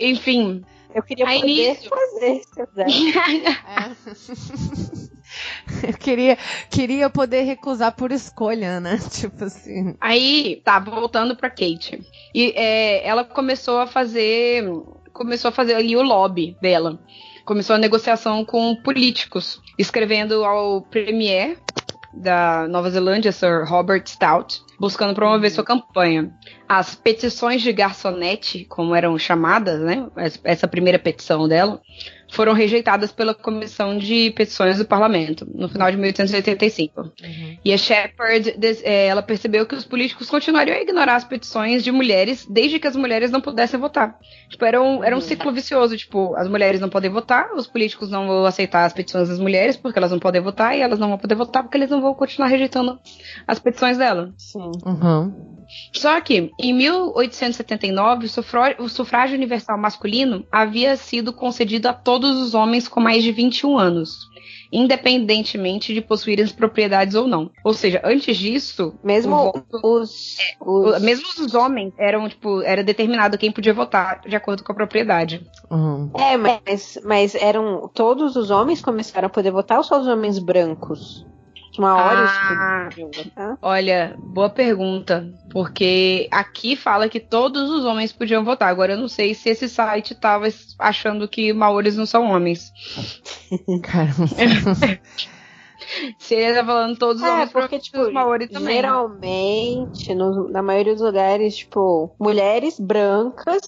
[0.00, 1.90] Enfim, Eu queria poder início.
[1.90, 2.68] fazer, se eu.
[5.82, 5.90] É.
[5.90, 6.38] Eu queria,
[6.70, 8.98] queria poder recusar por escolha, né?
[9.10, 9.96] Tipo assim.
[10.00, 12.00] Aí, tá, voltando pra Kate.
[12.32, 14.64] E é, ela começou a fazer.
[15.12, 17.00] Começou a fazer ali o lobby dela.
[17.44, 21.58] Começou a negociação com políticos, escrevendo ao premier
[22.16, 26.32] da Nova Zelândia, Sir Robert Stout, buscando promover sua campanha.
[26.68, 30.06] As petições de garçonete, como eram chamadas, né?
[30.44, 31.80] Essa primeira petição dela,
[32.34, 37.12] foram rejeitadas pela Comissão de Petições do Parlamento, no final de 1885.
[37.64, 41.92] E a Shepard, eh, ela percebeu que os políticos continuariam a ignorar as petições de
[41.92, 44.18] mulheres desde que as mulheres não pudessem votar.
[44.48, 48.10] Tipo, era um, era um ciclo vicioso, tipo, as mulheres não podem votar, os políticos
[48.10, 51.08] não vão aceitar as petições das mulheres porque elas não podem votar, e elas não
[51.08, 52.98] vão poder votar porque eles não vão continuar rejeitando
[53.46, 54.34] as petições dela.
[54.36, 54.72] Sim.
[54.84, 55.53] Uhum.
[55.92, 58.26] Só que, em 1879,
[58.78, 63.78] o sufrágio universal masculino havia sido concedido a todos os homens com mais de 21
[63.78, 64.28] anos,
[64.72, 67.50] independentemente de possuírem as propriedades ou não.
[67.64, 72.82] Ou seja, antes disso, Mesmo voto- os, o- os- mesmo os homens eram, tipo, era
[72.84, 75.46] determinado quem podia votar de acordo com a propriedade.
[75.70, 76.10] Uhum.
[76.18, 77.88] É, mas, mas eram.
[77.94, 81.24] Todos os homens começaram a poder votar ou só os homens brancos?
[81.76, 82.88] Uma hora Ah.
[82.88, 83.58] podiam votar?
[83.60, 85.28] Olha, boa pergunta.
[85.50, 88.68] Porque aqui fala que todos os homens podiam votar.
[88.68, 90.46] Agora eu não sei se esse site tava
[90.78, 92.72] achando que maores não são homens.
[93.82, 95.00] Caramba.
[96.18, 98.76] Se ele tá falando todos os É, homens, porque, tipo, os maori também.
[98.76, 103.60] geralmente, no- na maioria dos lugares, tipo, mulheres brancas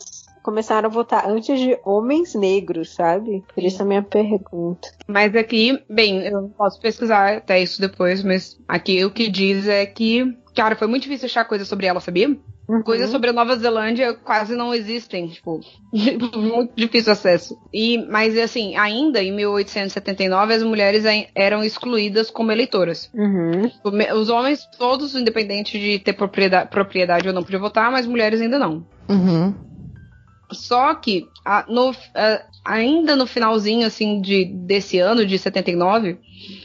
[0.46, 3.42] começaram a votar antes de homens negros, sabe?
[3.52, 4.88] Por isso a minha pergunta.
[5.08, 9.84] Mas aqui, bem, eu posso pesquisar até isso depois, mas aqui o que diz é
[9.84, 12.38] que, cara, foi muito difícil achar coisa sobre ela, sabia?
[12.68, 12.80] Uhum.
[12.82, 15.60] Coisas sobre a Nova Zelândia quase não existem, tipo,
[16.38, 17.58] muito difícil acesso.
[17.74, 21.02] E, mas assim, ainda em 1879 as mulheres
[21.34, 23.10] eram excluídas como eleitoras.
[23.12, 23.68] Uhum.
[24.14, 28.60] Os homens, todos, independente de ter propriedade, propriedade ou não, podiam votar, mas mulheres ainda
[28.60, 28.86] não.
[29.08, 29.66] Uhum.
[30.52, 36.18] Só que a- no- a- ainda no finalzinho assim de, desse ano, de 79,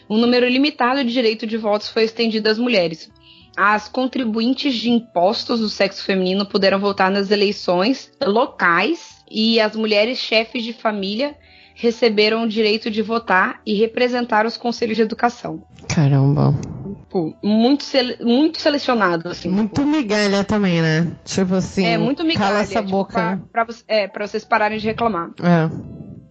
[0.09, 3.09] um número limitado de direito de votos foi estendido às mulheres.
[3.57, 10.17] As contribuintes de impostos do sexo feminino puderam votar nas eleições locais e as mulheres
[10.19, 11.35] chefes de família
[11.75, 15.63] receberam o direito de votar e representar os conselhos de educação.
[15.93, 16.53] Caramba.
[16.95, 19.49] Tipo, muito, sele- muito selecionado, assim.
[19.49, 21.11] Muito migalha também, né?
[21.25, 21.85] Tipo assim.
[21.85, 22.47] É muito migalha.
[22.51, 23.41] Cala essa tipo, boca.
[23.51, 25.29] Pra, pra é, pra vocês pararem de reclamar.
[25.41, 25.69] É.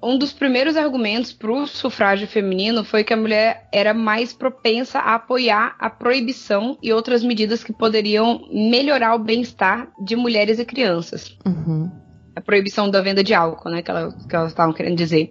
[0.03, 4.99] Um dos primeiros argumentos para o sufrágio feminino foi que a mulher era mais propensa
[4.99, 10.64] a apoiar a proibição e outras medidas que poderiam melhorar o bem-estar de mulheres e
[10.64, 11.37] crianças.
[11.44, 11.90] Uhum.
[12.35, 13.83] A proibição da venda de álcool, né?
[13.83, 15.31] Que, ela- que elas estavam querendo dizer.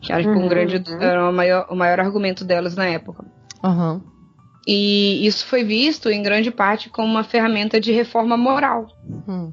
[0.00, 0.48] Que era tipo, um Uhum.
[0.48, 0.82] grande.
[1.00, 3.24] Era o maior, o maior argumento delas na época.
[3.62, 4.00] Uhum.
[4.66, 8.86] E isso foi visto, em grande parte, como uma ferramenta de reforma moral.
[9.28, 9.52] Uhum.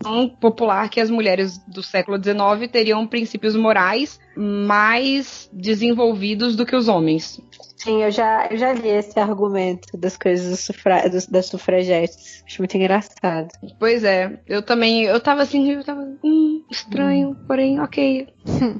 [0.00, 6.76] tão popular que as mulheres do século XIX teriam princípios morais mais desenvolvidos do que
[6.76, 7.40] os homens.
[7.76, 12.42] Sim, eu já, eu já li esse argumento das coisas do sufra- dos- das sufragetes.
[12.46, 13.48] Acho muito engraçado.
[13.78, 18.28] Pois é, eu também, eu tava assim, eu tava, hum, estranho, porém, ok.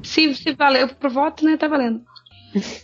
[0.05, 2.03] se, se valeu pro voto, né, tá valendo.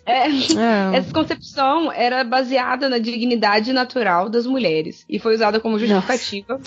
[0.07, 0.97] É, É.
[0.97, 6.61] essa concepção era baseada na dignidade natural das mulheres e foi usada como justificativa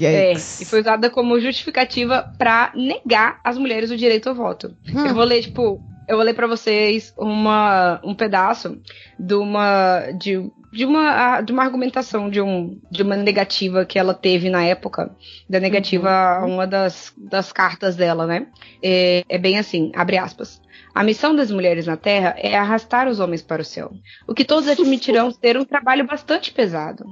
[0.00, 4.76] É, e foi usada como justificativa para negar às mulheres o direito ao voto.
[4.94, 5.06] Hum.
[5.06, 8.78] Eu vou ler, tipo, eu vou ler para vocês uma, um pedaço
[9.18, 14.14] de uma, de, de, uma, de uma argumentação, de, um, de uma negativa que ela
[14.14, 15.10] teve na época,
[15.48, 16.44] da negativa uhum.
[16.44, 18.46] a uma das, das cartas dela, né?
[18.82, 20.60] É, é bem assim, abre aspas.
[20.94, 23.92] A missão das mulheres na Terra é arrastar os homens para o céu,
[24.26, 27.04] o que todos admitirão ser um trabalho bastante pesado.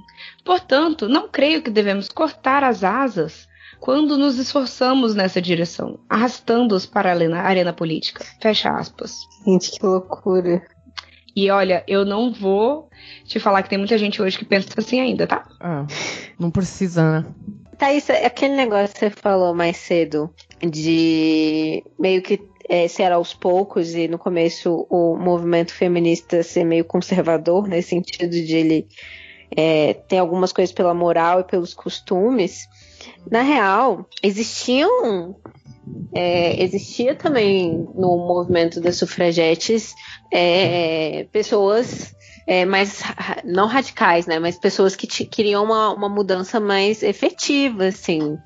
[0.44, 3.46] Portanto, não creio que devemos cortar as asas
[3.78, 8.24] quando nos esforçamos nessa direção, arrastando-os para a arena política.
[8.40, 9.18] Fecha aspas.
[9.44, 10.62] Gente, que loucura.
[11.34, 12.88] E olha, eu não vou
[13.24, 15.46] te falar que tem muita gente hoje que pensa assim ainda, tá?
[15.60, 15.86] Ah,
[16.38, 17.26] não precisa, né?
[17.76, 23.33] Tá, isso, aquele negócio que você falou mais cedo de meio que é, ser aos
[23.35, 28.88] poucos e no começo o movimento feminista ser meio conservador, nesse sentido de ele
[29.57, 32.66] é, ter algumas coisas pela moral e pelos costumes.
[33.31, 35.37] Na real, existiam.
[36.12, 39.94] É, existia também no movimento das sufragetes
[40.33, 42.15] é, pessoas
[42.46, 43.02] é, mais
[43.44, 48.38] não radicais, né, mas pessoas que queriam uma, uma mudança mais efetiva, assim.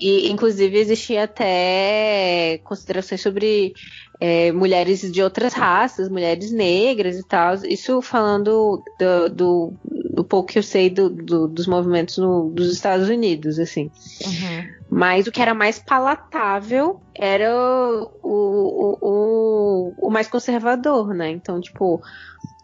[0.00, 3.74] E inclusive existia até considerações sobre
[4.20, 7.54] é, mulheres de outras raças, mulheres negras e tal.
[7.64, 9.72] Isso falando do, do,
[10.14, 13.90] do pouco que eu sei do, do, dos movimentos no, dos Estados Unidos, assim.
[14.24, 14.80] Uhum.
[14.88, 21.30] Mas o que era mais palatável era o, o, o, o mais conservador, né?
[21.30, 22.00] Então, tipo,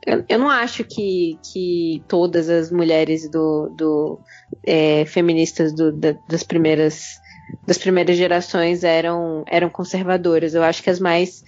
[0.07, 4.21] eu, eu não acho que, que todas as mulheres do, do
[4.65, 7.21] é, feministas do, da, das primeiras
[7.67, 10.55] das primeiras gerações eram, eram conservadoras.
[10.55, 11.43] Eu acho que as mais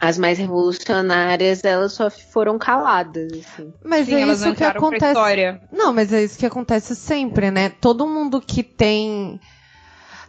[0.00, 3.72] as mais revolucionárias, elas só foram caladas, assim.
[3.84, 5.14] Mas Sim, é isso que acontece.
[5.72, 7.68] Não, mas é isso que acontece sempre, né?
[7.68, 9.40] Todo mundo que tem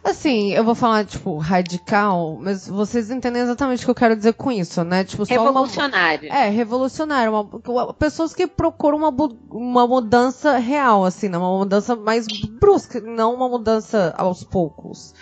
[0.02, 4.32] Assim, eu vou falar, tipo, radical, mas vocês entendem exatamente o que eu quero dizer
[4.34, 5.04] com isso, né?
[5.04, 6.28] Tipo, revolucionário.
[6.28, 7.32] Uma, é, revolucionário.
[7.66, 9.14] Uma, pessoas que procuram uma,
[9.50, 11.36] uma mudança real, assim, né?
[11.36, 12.26] Uma mudança mais
[12.60, 15.14] brusca, não uma mudança aos poucos.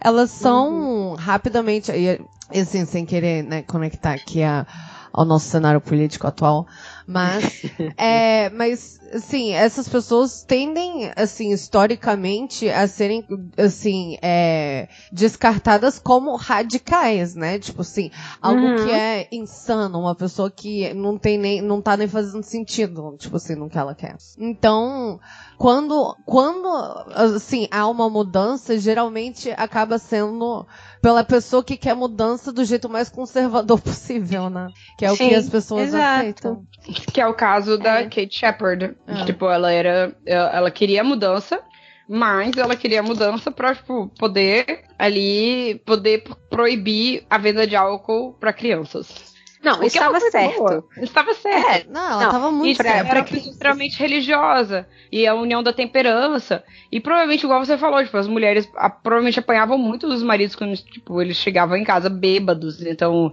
[0.00, 1.14] Elas são uhum.
[1.14, 4.66] rapidamente, e assim, sem querer, né, conectar aqui a,
[5.12, 6.66] ao nosso cenário político atual,
[7.06, 7.62] mas,
[7.96, 17.34] é, mas, assim, essas pessoas tendem, assim, historicamente, a serem, assim, é, descartadas como radicais,
[17.34, 17.58] né?
[17.58, 18.84] Tipo assim, algo uhum.
[18.84, 23.36] que é insano, uma pessoa que não tem nem, não tá nem fazendo sentido, tipo
[23.36, 24.16] assim, no que ela quer.
[24.38, 25.20] Então,
[25.58, 26.68] quando, quando,
[27.14, 30.66] assim, há uma mudança, geralmente acaba sendo
[31.00, 34.68] pela pessoa que quer mudança do jeito mais conservador possível, né?
[34.98, 36.20] Que é o Sim, que as pessoas exato.
[36.20, 36.66] aceitam.
[37.12, 38.04] Que é o caso da é.
[38.04, 38.96] Kate Shepard.
[39.06, 39.24] É.
[39.24, 40.16] Tipo, ela era.
[40.26, 41.60] Ela queria mudança,
[42.08, 45.82] mas ela queria mudança pra tipo, poder ali.
[45.84, 49.33] poder proibir a venda de álcool para crianças.
[49.64, 50.58] Não, Porque estava certo.
[50.58, 50.84] Boa.
[50.98, 51.88] Estava certo.
[51.88, 53.08] É, não, ela estava muito certa.
[53.08, 54.86] Era uma pessoa extremamente religiosa.
[55.10, 56.62] E a união da temperança.
[56.92, 60.76] E provavelmente, igual você falou, tipo, as mulheres a, provavelmente apanhavam muito dos maridos quando,
[60.76, 62.84] tipo, eles chegavam em casa bêbados.
[62.84, 63.32] Então,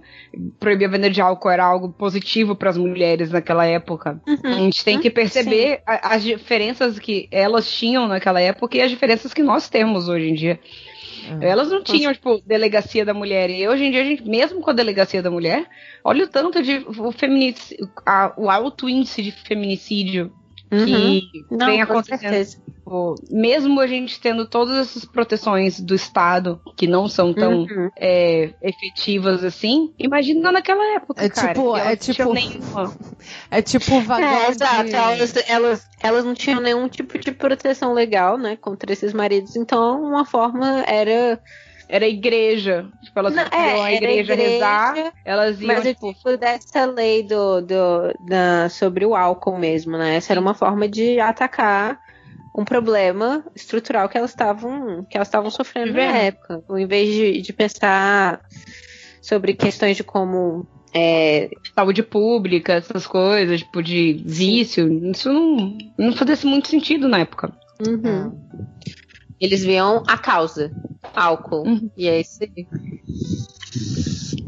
[0.57, 4.21] proibir a venda de álcool era algo positivo para as mulheres naquela época.
[4.25, 4.39] Uhum.
[4.43, 8.89] A gente tem que perceber a, as diferenças que elas tinham naquela época e as
[8.89, 10.59] diferenças que nós temos hoje em dia.
[11.41, 11.49] É.
[11.49, 13.49] Elas não tinham, tipo, delegacia da mulher.
[13.49, 15.67] E hoje em dia, a gente, mesmo com a delegacia da mulher,
[16.03, 17.13] olha o tanto de o,
[18.05, 20.31] a, o alto índice de feminicídio
[20.71, 20.85] uhum.
[20.85, 22.61] que não, vem acontecendo.
[22.91, 27.89] Tipo, mesmo a gente tendo todas essas proteções do Estado, que não são tão uhum.
[27.97, 31.53] é, efetivas assim, imagina naquela época, é cara.
[31.53, 32.33] Tipo, é tipo,
[33.49, 34.95] é tipo vagão é, exato, de...
[34.95, 40.03] elas, elas, elas não tinham nenhum tipo de proteção legal, né, contra esses maridos, então
[40.03, 41.41] uma forma era
[41.87, 42.87] era igreja.
[43.03, 45.67] Tipo, elas não, é, a igreja, igreja, rezar, elas iam.
[45.67, 50.15] Mas tipo, tipo dessa lei do, do, da, sobre o álcool mesmo, né?
[50.15, 51.99] Essa era uma forma de atacar
[52.55, 56.63] um problema estrutural que elas estavam que elas estavam sofrendo na época.
[56.67, 58.41] Ao invés de, de pensar
[59.21, 66.13] sobre questões de como é, saúde pública, essas coisas, tipo de vício, isso não, não
[66.13, 67.53] fazia muito sentido na época.
[67.85, 68.37] Uhum.
[69.39, 70.71] Eles viam a causa,
[71.15, 71.65] álcool.
[71.65, 71.89] Uhum.
[71.97, 72.67] E é isso aí.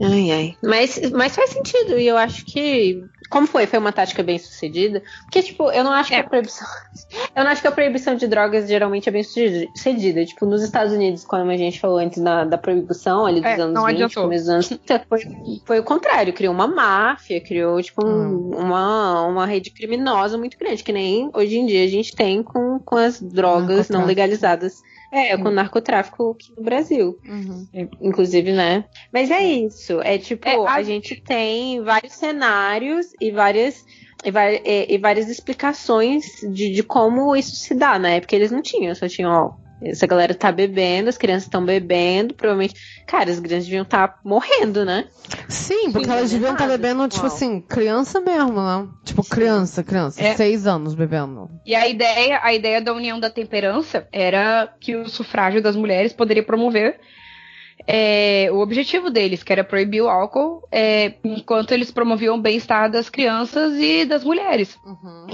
[0.02, 0.58] Ai, ai.
[0.62, 3.66] Mas, mas faz sentido, e eu acho que como foi?
[3.66, 5.02] Foi uma tática bem sucedida?
[5.24, 6.18] Porque, tipo, eu não acho é.
[6.18, 6.68] que a proibição.
[7.36, 10.24] Eu não acho que a proibição de drogas geralmente é bem sucedida.
[10.24, 13.62] Tipo, nos Estados Unidos, como a gente falou antes da, da proibição ali dos é,
[13.62, 15.22] anos 20, começo dos anos 30, foi,
[15.66, 16.34] foi o contrário.
[16.34, 18.52] Criou uma máfia, criou, tipo, um, hum.
[18.56, 22.80] uma, uma rede criminosa muito grande, que nem hoje em dia a gente tem com,
[22.80, 24.82] com as drogas não, não legalizadas
[25.14, 27.20] É, com narcotráfico aqui no Brasil.
[27.24, 27.68] Uhum.
[28.02, 28.86] Inclusive, né?
[29.12, 30.02] Mas é isso.
[30.02, 33.86] É tipo, É, a- a gente tem vários cenários e várias.
[34.26, 34.30] E,
[34.66, 38.20] e- e várias explicações de, de como isso se dá, né?
[38.22, 42.34] Porque eles não tinham, só tinham, ó, essa galera tá bebendo, as crianças estão bebendo,
[42.34, 42.76] provavelmente.
[43.06, 45.06] Cara, as crianças deviam estar morrendo, né?
[45.48, 47.34] Sim, porque Sim, elas deviam estar nada, bebendo, tipo uau.
[47.34, 48.88] assim, criança mesmo, né?
[49.04, 50.22] Tipo, criança, criança.
[50.22, 50.36] É.
[50.36, 51.50] Seis anos bebendo.
[51.66, 56.14] E a ideia, a ideia da União da Temperança era que o sufrágio das mulheres
[56.14, 57.00] poderia promover
[57.88, 62.90] é, o objetivo deles, que era proibir o álcool, é, enquanto eles promoviam o bem-estar
[62.90, 64.78] das crianças e das mulheres.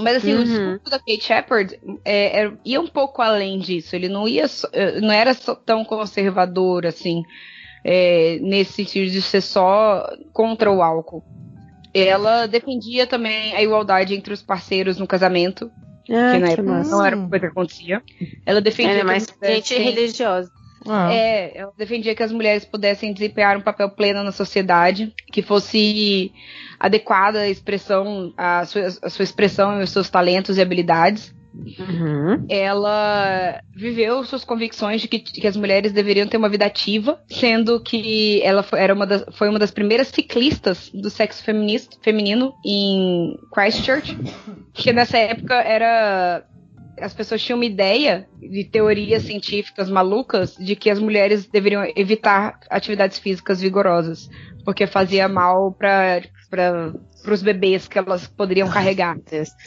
[0.00, 0.44] Mas assim, o Uhum.
[0.44, 3.94] discurso da Kate Shepard é, é- ia um pouco além disso.
[3.94, 7.22] Ele não ia, eh, não era tão conservador assim,
[7.84, 11.22] é, nesse sentido de ser só contra o álcool.
[11.92, 15.70] Ela defendia também a igualdade entre os parceiros no casamento,
[16.08, 16.90] Ah, que na que época massa.
[16.90, 18.02] não era uma coisa que acontecia.
[18.46, 20.50] Ela defendia É, mas as mulheres gente religiosa.
[20.92, 21.12] Ah.
[21.12, 26.32] é, ela defendia que as mulheres pudessem desempenhar um papel pleno na sociedade, que fosse
[26.78, 31.32] adequada a expressão, a sua, a sua expressão e os seus talentos e habilidades.
[31.54, 32.46] Uhum.
[32.48, 37.80] Ela viveu suas convicções de que, que as mulheres deveriam ter uma vida ativa, sendo
[37.80, 42.54] que ela foi, era uma das, foi uma das primeiras ciclistas do sexo feminista, feminino
[42.64, 44.16] em Christchurch,
[44.72, 46.44] que nessa época era
[47.00, 52.58] as pessoas tinham uma ideia de teorias científicas malucas de que as mulheres deveriam evitar
[52.68, 54.28] atividades físicas vigorosas,
[54.64, 56.92] porque fazia mal para para
[57.32, 59.16] os bebês que elas poderiam carregar.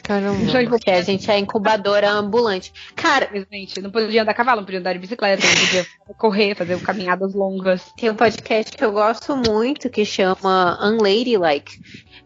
[0.02, 0.36] Caramba.
[0.42, 2.72] Então, tipo, Porque a gente é incubadora ambulante.
[2.94, 5.86] Cara, Simplesmente, não podia andar a cavalo, não podia andar de bicicleta, não podia
[6.18, 7.90] correr, fazer caminhadas longas.
[7.96, 11.80] Tem um podcast que eu gosto muito que chama Unladylike.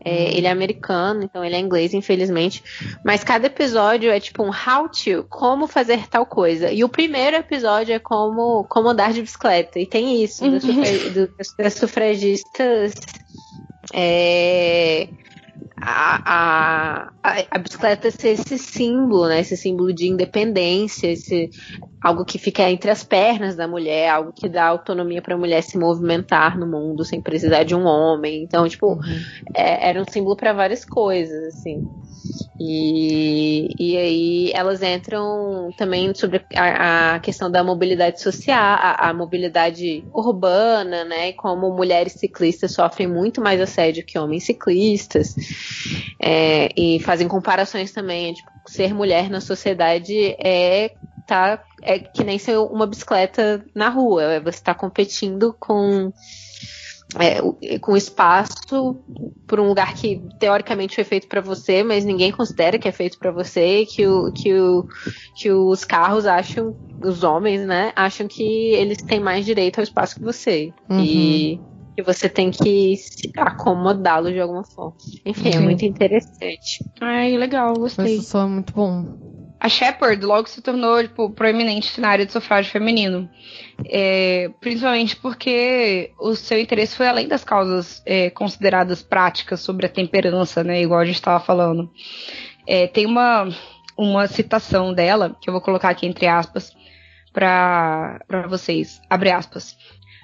[0.08, 2.62] É, Ele é americano, então ele é inglês, infelizmente.
[3.04, 6.70] Mas cada episódio é tipo um how to, como fazer tal coisa.
[6.72, 9.78] E o primeiro episódio é como, como andar de bicicleta.
[9.78, 12.92] E tem isso, dos, sufra- do- das sufragistas.
[13.92, 15.08] É,
[15.80, 19.40] a, a, a, a bicicleta ser esse símbolo, né?
[19.40, 21.48] Esse símbolo de independência, esse,
[22.02, 25.62] algo que fica entre as pernas da mulher, algo que dá autonomia para a mulher
[25.62, 28.42] se movimentar no mundo sem precisar de um homem.
[28.44, 28.98] Então, tipo,
[29.54, 31.82] é- era um símbolo para várias coisas, assim.
[32.60, 39.14] E, e aí elas entram também sobre a, a questão da mobilidade social, a, a
[39.14, 41.32] mobilidade urbana, né?
[41.34, 45.34] Como mulheres ciclistas sofrem muito mais assédio que homens ciclistas.
[46.20, 50.90] É, e fazem comparações também, tipo, ser mulher na sociedade é
[51.28, 56.10] tá é que nem ser uma bicicleta na rua, é você está competindo com
[57.18, 58.54] é, o- com espaço
[59.46, 63.18] por um lugar que teoricamente foi feito para você, mas ninguém considera que é feito
[63.18, 64.86] para você, que, o, que, o,
[65.34, 68.42] que os carros acham, os homens, né, acham que
[68.74, 70.70] eles têm mais direito ao espaço que você.
[70.90, 71.00] Uhum.
[71.02, 71.60] E
[71.96, 74.94] que você tem que se- acomodá-lo de alguma forma.
[75.24, 75.60] Enfim, é Sim.
[75.64, 76.84] muito interessante.
[77.00, 78.16] Ai, legal, gostei.
[78.16, 79.06] Isso só é muito bom.
[79.60, 83.28] A Shepard logo se tornou tipo, proeminente na área de sufrágio feminino.
[83.86, 89.88] É, principalmente porque o seu interesse foi além das causas é, consideradas práticas sobre a
[89.88, 90.82] temperança, né?
[90.82, 91.90] Igual a gente estava falando.
[92.66, 93.48] É, tem uma,
[93.96, 96.72] uma citação dela, que eu vou colocar aqui entre aspas,
[97.32, 99.00] para vocês.
[99.10, 99.76] Abre aspas.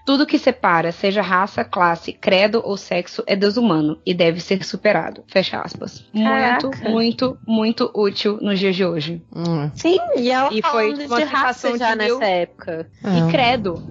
[0.05, 5.25] Tudo que separa, seja raça, classe, credo ou sexo, é desumano e deve ser superado.
[5.27, 6.05] Fecha aspas.
[6.13, 6.91] Muito, Caraca.
[6.91, 9.23] muito, muito útil nos dias de hoje.
[9.35, 9.71] Hum.
[9.75, 12.87] Sim, e ela E foi de raça já de nessa época.
[13.03, 13.19] É.
[13.19, 13.83] E credo.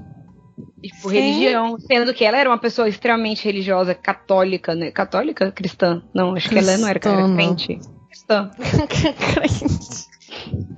[0.84, 1.18] E por Sim.
[1.18, 4.92] religião, sendo que ela era uma pessoa extremamente religiosa, católica, né?
[4.92, 5.52] Católica?
[5.52, 6.04] Cristã?
[6.14, 7.80] Não, acho que ela não era, era crente.
[8.10, 8.52] Cristã.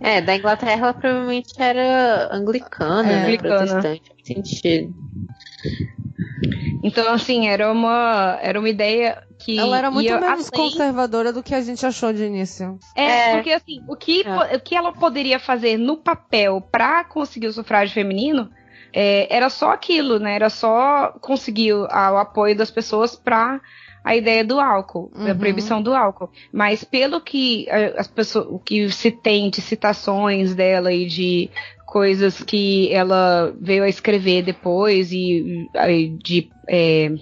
[0.02, 3.16] É, da Inglaterra ela provavelmente era anglicana, É.
[3.16, 3.24] né?
[3.24, 3.58] Anglicana.
[3.66, 4.02] Protestante.
[4.10, 4.94] Faz sentido.
[6.84, 9.58] Então, assim, era uma, era uma ideia que.
[9.58, 12.78] Ela era muito ia menos além- conservadora do que a gente achou de início.
[12.96, 13.36] É, É.
[13.36, 14.56] porque assim, o que, É.
[14.56, 18.50] o que ela poderia fazer no papel pra conseguir o sufrágio feminino
[18.94, 20.36] é, era só aquilo, né?
[20.36, 23.60] Era só conseguir o, a- o apoio das pessoas pra
[24.06, 25.38] a ideia do álcool, da Uhum.
[25.38, 26.30] proibição do álcool.
[26.54, 31.50] Mas pelo que eh, as pessoas, o que se tem de citações dela e de
[31.88, 35.68] coisas que ela veio a escrever depois e,
[36.22, 37.16] de eh,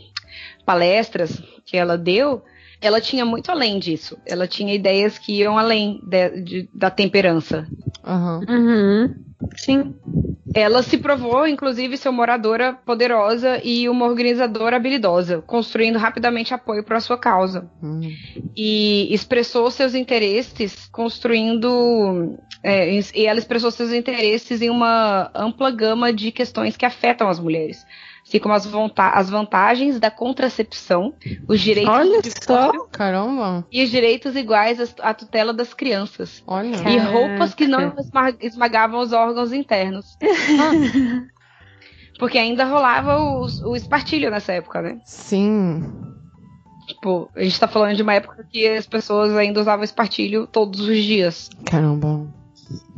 [0.65, 2.41] palestras que ela deu,
[2.83, 4.17] ela tinha muito além disso.
[4.25, 7.67] Ela tinha ideias que iam além de- de- da temperança.
[8.05, 8.41] Aham.
[8.49, 9.15] Uhum.
[9.55, 9.95] Sim.
[10.55, 16.83] Ela se provou, inclusive, ser uma oradora poderosa e uma organizadora habilidosa, construindo rapidamente apoio
[16.83, 17.69] para sua causa.
[17.81, 18.01] Hum.
[18.55, 22.37] E expressou seus interesses construindo.
[22.63, 27.39] é, e ela expressou seus interesses em uma ampla gama de questões que afetam as
[27.39, 27.85] mulheres.
[28.33, 28.67] Assim como as,
[28.97, 31.13] as vantagens da contracepção,
[31.47, 32.71] os direitos Olha de só.
[32.87, 33.63] Caramba.
[33.71, 36.41] e os direitos iguais à tutela das crianças.
[36.47, 36.77] Olha.
[36.89, 37.93] E roupas que não
[38.41, 40.17] esmagavam os órgãos internos.
[42.17, 44.99] Porque ainda rolava o, o espartilho nessa época, né?
[45.05, 45.83] Sim.
[46.87, 50.79] Tipo, a gente tá falando de uma época que as pessoas ainda usavam espartilho todos
[50.79, 51.51] os dias.
[51.65, 52.27] Caramba.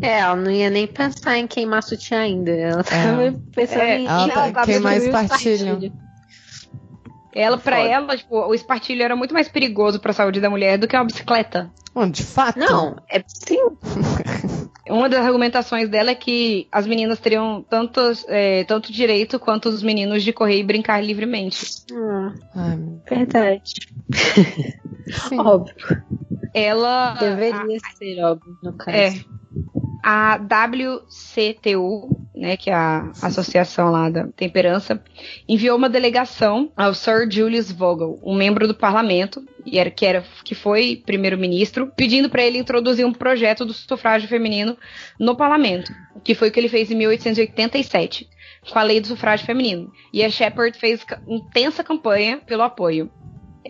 [0.02, 2.52] É, ela não ia nem pensar em queimar sutiã ainda.
[2.52, 5.94] Ela tava pensando É, em ela tá- queimar espartilho.
[7.36, 7.90] Ela, pra Foda.
[7.90, 11.04] ela, tipo, o espartilho era muito mais perigoso pra saúde da mulher do que uma
[11.04, 11.70] bicicleta.
[12.12, 12.58] De fato.
[12.58, 13.60] Não, é sim.
[14.88, 19.82] Uma das argumentações dela é que as meninas teriam tantos, é, tanto direito quanto os
[19.82, 21.66] meninos de correr e brincar livremente.
[21.92, 22.78] Hum, Ai,
[23.10, 23.74] verdade.
[25.28, 25.40] sim.
[25.40, 25.76] Óbvio.
[26.54, 27.16] Ela.
[27.16, 28.96] Deveria ser óbvio, no caso.
[28.96, 29.14] É.
[30.04, 35.02] A WCTU, né, que é a associação lá da temperança,
[35.48, 40.24] enviou uma delegação ao Sir Julius Vogel, um membro do parlamento, e era, que, era,
[40.44, 44.78] que foi primeiro-ministro, pedindo para ele introduzir um projeto do sufrágio feminino
[45.20, 45.92] no parlamento,
[46.24, 48.30] que foi o que ele fez em 1887,
[48.70, 49.92] com a lei do sufrágio feminino.
[50.14, 53.10] E a Shepard fez intensa campanha pelo apoio.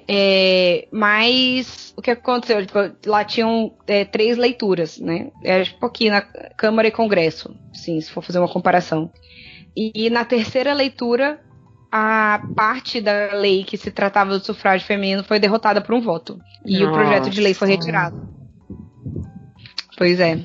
[0.07, 2.65] É, mas o que aconteceu?
[2.65, 5.31] Tipo, lá tinham é, três leituras, né?
[5.43, 9.11] Era tipo aqui na Câmara e Congresso, sim, se for fazer uma comparação.
[9.75, 11.39] E, na terceira leitura,
[11.91, 16.39] a parte da lei que se tratava do sufrágio feminino foi derrotada por um voto.
[16.65, 17.79] E o projeto de lei foi Nossa.
[17.79, 18.29] retirado.
[19.97, 20.39] Pois é.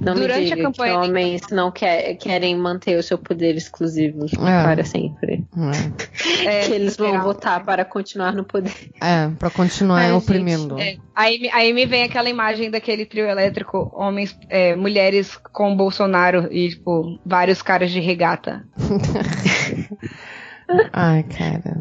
[0.00, 3.54] Não Durante me a diga campanha que homens não quer- querem manter o seu poder
[3.54, 4.62] exclusivo É.
[4.62, 5.44] para sempre.
[6.46, 8.72] É, É, que eles vão votar para continuar no poder.
[9.00, 10.80] é pra continuar Ai, gente, oprimindo.
[10.80, 15.76] É, aí, me- aí me vem aquela imagem daquele trio elétrico, homens, é, mulheres com
[15.76, 18.64] Bolsonaro e, tipo, vários caras de regata.
[20.92, 21.76] Ai, cara.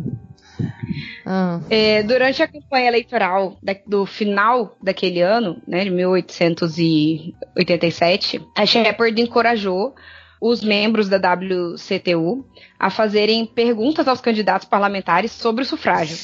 [1.25, 8.65] Ah, É, durante a campanha eleitoral da- do final daquele ano, né, de 1887, a
[8.65, 9.93] Shepard encorajou
[10.41, 12.45] os membros da WCTU
[12.79, 16.17] a fazerem perguntas aos candidatos parlamentares sobre o sufrágio.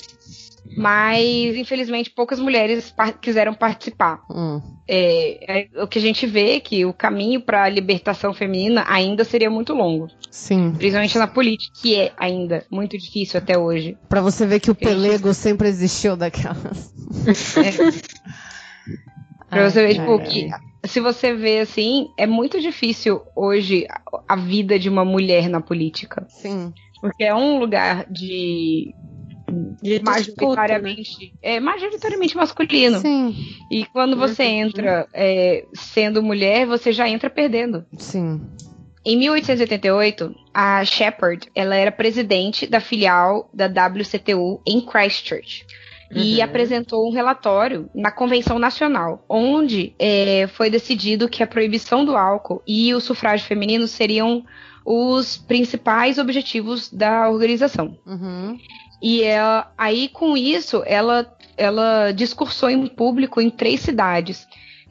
[0.77, 4.21] Mas, infelizmente, poucas mulheres par- quiseram participar.
[4.29, 4.61] hum.
[4.87, 8.85] É, é, o que a gente vê é que o caminho para a libertação feminina
[8.87, 10.73] ainda seria muito longo, Sim.
[10.77, 13.97] principalmente na política, que é ainda muito difícil até hoje.
[14.07, 16.93] Pra você ver que o pelego sempre existiu daquelas.
[19.49, 20.49] Pra você ver, tipo, que
[20.87, 23.87] se você vê assim, é muito difícil hoje
[24.27, 26.25] a vida de uma mulher na política.
[26.29, 26.73] Sim.
[27.01, 28.93] Porque é um lugar de.
[29.81, 31.33] De majoritariamente.
[31.41, 32.99] É majoritariamente masculino.
[32.99, 33.35] Sim.
[33.71, 34.49] E quando você Uhum.
[34.49, 37.85] entra é, sendo mulher, você já entra perdendo.
[37.97, 38.41] Sim.
[39.05, 45.65] Em 1888, a Shepard ela era presidente da filial da WCTU em Christchurch.
[46.11, 46.43] E Uhum.
[46.43, 52.61] apresentou um relatório na Convenção Nacional, onde é, foi decidido que a proibição do álcool
[52.65, 54.43] e o sufrágio feminino seriam
[54.85, 57.97] os principais objetivos da organização.
[58.05, 58.55] Uhum.
[59.01, 61.27] E ela- aí, com isso, ela,
[61.57, 64.47] ela discursou em público em três cidades,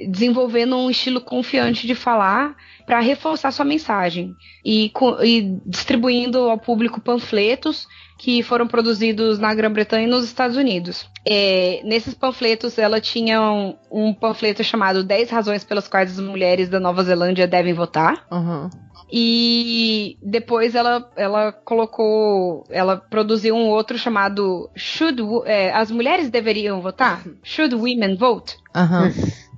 [0.09, 4.35] desenvolvendo um estilo confiante de falar para reforçar sua mensagem
[4.65, 4.91] e,
[5.23, 7.87] e distribuindo ao público panfletos
[8.19, 11.07] que foram produzidos na Grã-Bretanha e nos Estados Unidos.
[11.27, 16.69] É, nesses panfletos, ela tinha um, um panfleto chamado 10 razões pelas quais as mulheres
[16.69, 18.25] da Nova Zelândia devem votar.
[18.31, 18.69] Uhum.
[19.13, 22.65] E depois ela, ela colocou.
[22.71, 27.23] Ela produziu um outro chamado Should é, As mulheres deveriam votar?
[27.43, 28.57] Should women vote?
[28.75, 29.13] Aham.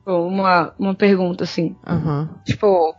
[0.07, 1.77] Uma, uma pergunta assim.
[1.85, 2.29] Aham.
[2.45, 2.95] Tipo,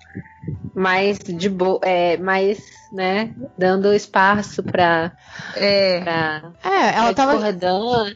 [0.75, 5.13] mais de boa, é, mais, né, dando espaço pra,
[5.55, 7.39] É, pra, É, ela pra tava.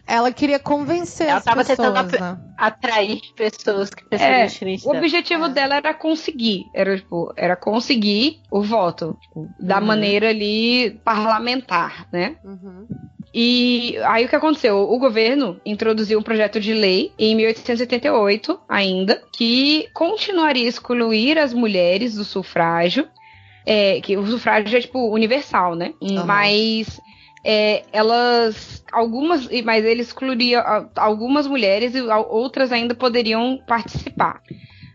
[0.06, 2.38] Ela queria convencer Ela as tava pessoas, tentando né?
[2.58, 5.04] atrair pessoas que pensam É, diferente o dela.
[5.06, 6.70] objetivo dela era conseguir.
[6.74, 9.18] Era, tipo, era conseguir o voto.
[9.22, 9.86] tipo, da Uhum.
[9.86, 12.36] maneira ali parlamentar, né?
[12.44, 12.88] Uhum.
[13.34, 14.78] E aí o que aconteceu?
[14.78, 21.54] O governo introduziu um projeto de lei em 1888 ainda, que continuaria a excluir as
[21.54, 23.08] mulheres do sufrágio.
[23.66, 25.94] É, que o sufrágio é tipo universal, né?
[26.02, 26.26] Aham.
[26.26, 27.00] Mas
[27.44, 28.84] é, elas.
[28.92, 29.48] Algumas.
[29.64, 30.62] Mas ele excluiria
[30.96, 34.42] algumas mulheres e outras ainda poderiam participar.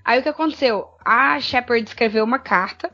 [0.05, 0.85] Aí o que aconteceu?
[1.05, 2.91] A Shepard escreveu uma carta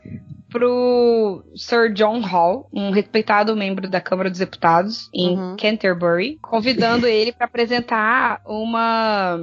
[0.53, 5.55] pro Sir John Hall, um respeitado membro da Câmara dos Deputados em Uhum.
[5.59, 9.37] Canterbury, convidando ele para apresentar uma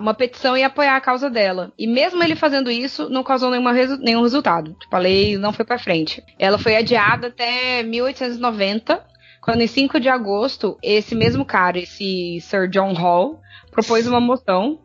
[0.00, 1.72] uma petição e apoiar a causa dela.
[1.78, 4.74] E mesmo ele fazendo isso, não causou nenhuma resu- nenhum resultado.
[4.78, 6.22] Tipo, a lei não foi para frente.
[6.38, 9.02] Ela foi adiada até 1890,
[9.40, 13.40] quando em 5 de agosto, esse mesmo cara, esse Sir John Hall,
[13.70, 14.78] propôs uma moção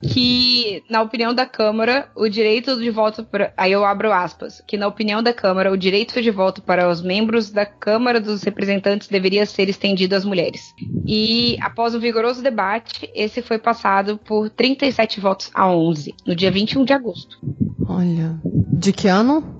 [0.00, 3.52] que, na opinião da Câmara, o direito de voto para.
[3.56, 4.62] Aí eu abro aspas.
[4.66, 8.42] Que, na opinião da Câmara, o direito de voto para os membros da Câmara dos
[8.42, 10.74] Representantes deveria ser estendido às mulheres.
[11.06, 16.50] E, após um vigoroso debate, esse foi passado por 37 votos a 11, no dia
[16.50, 17.38] 21 de agosto
[17.88, 18.38] Olha.
[18.44, 19.58] De que ano?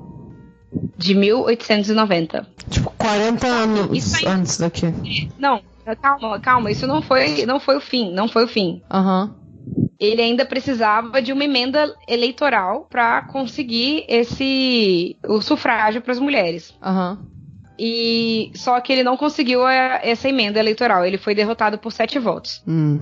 [0.97, 2.47] de 1890.
[2.69, 4.27] Tipo, 40 anos aí.
[4.27, 4.93] antes daqui.
[5.39, 5.63] Não,
[6.03, 6.71] calma, calma.
[6.71, 8.13] Isso não foi, não foi o fim.
[8.13, 8.83] Não foi o fim.
[8.91, 9.35] Aham.
[9.99, 16.77] Ele ainda precisava de uma emenda eleitoral para conseguir esse o sufrágio para as mulheres.
[16.83, 17.19] Aham.
[17.79, 21.05] E só que ele não conseguiu a- essa emenda eleitoral.
[21.05, 22.63] Ele foi derrotado por sete votos.
[22.67, 23.01] Hum.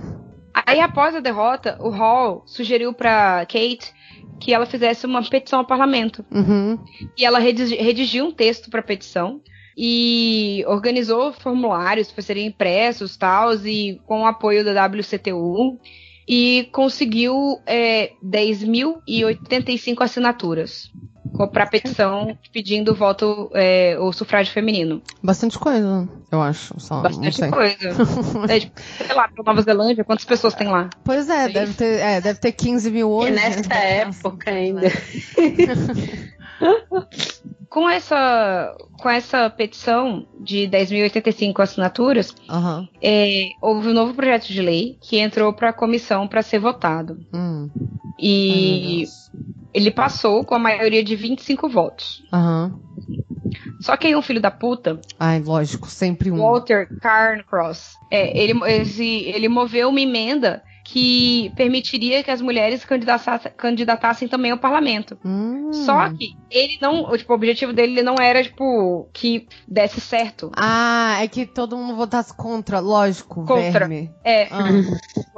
[0.65, 3.91] Aí após a derrota, o Hall sugeriu para Kate
[4.39, 6.23] que ela fizesse uma petição ao parlamento.
[6.31, 6.77] Uhum.
[7.17, 9.41] E ela redigi- redigiu um texto para a petição
[9.75, 15.79] e organizou formulários para serem impressos tal, e com o apoio da WCTU
[16.27, 20.91] e conseguiu é, 10.085 assinaturas
[21.51, 25.01] para a petição pedindo o voto, é, o sufrágio feminino.
[25.21, 26.73] Bastante coisa, eu acho.
[26.79, 27.77] Só, Bastante coisa.
[28.49, 30.89] É, tipo, sei lá, pra Nova Zelândia, quantas pessoas tem lá?
[31.03, 33.31] Pois é, deve ter, é, deve ter 15 mil hoje.
[33.31, 33.49] E né?
[33.49, 34.81] nessa época ainda.
[37.69, 42.87] Com essa, com essa petição de 10.085 assinaturas, Aham.
[43.01, 47.19] é, houve um novo projeto de lei que entrou para a comissão para ser votado.
[47.33, 47.69] Hum.
[47.75, 49.31] Ai, E Deus.
[49.73, 52.23] ele passou com a maioria de 25 votos.
[52.33, 52.73] Aham.
[53.81, 56.37] Só que aí um filho da puta, Ai, lógico, sempre um.
[56.37, 63.51] Walter Carncross, é, ele, esse, ele moveu uma emenda que permitiria que as mulheres candidatassem,
[63.57, 65.17] candidatassem também ao parlamento.
[65.25, 65.73] Hum.
[65.73, 70.49] Só que ele não, tipo, o objetivo dele ele não era, tipo, que desse certo.
[70.55, 73.69] Ah, é que todo mundo votasse contra, lógico, Contra.
[73.85, 74.09] verme.
[74.23, 74.69] É, Ah.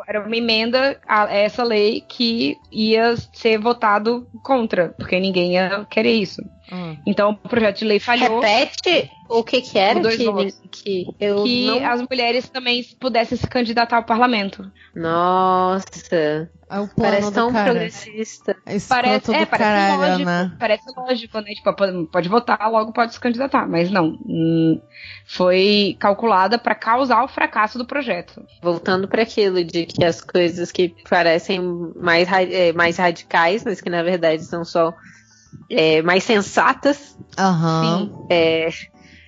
[0.07, 6.13] era uma emenda a essa lei que ia ser votado contra, porque ninguém ia querer
[6.13, 6.43] isso.
[6.71, 6.95] Ah.
[7.05, 8.39] Então o projeto de lei falhou.
[8.39, 11.85] Repete o que que era que, que eu que não...
[11.87, 14.69] as mulheres também pudessem se candidatar ao parlamento.
[14.95, 17.71] Nossa, É o plano parece do tão cara.
[17.71, 18.55] progressista.
[18.65, 20.55] É escroto Parece, é, parece caralho, lógico, né?
[20.59, 21.51] parece lógico, né?
[21.53, 24.17] Tipo, pode, pode votar, logo pode se candidatar, mas não.
[24.25, 24.81] Hum,
[25.27, 28.43] Foi calculada para causar o fracasso do projeto.
[28.63, 31.59] Voltando para aquilo de que as coisas que parecem
[31.95, 34.93] mais, é, mais radicais, mas que na verdade são só
[35.69, 38.25] é, mais sensatas, Aham.
[38.29, 38.69] é,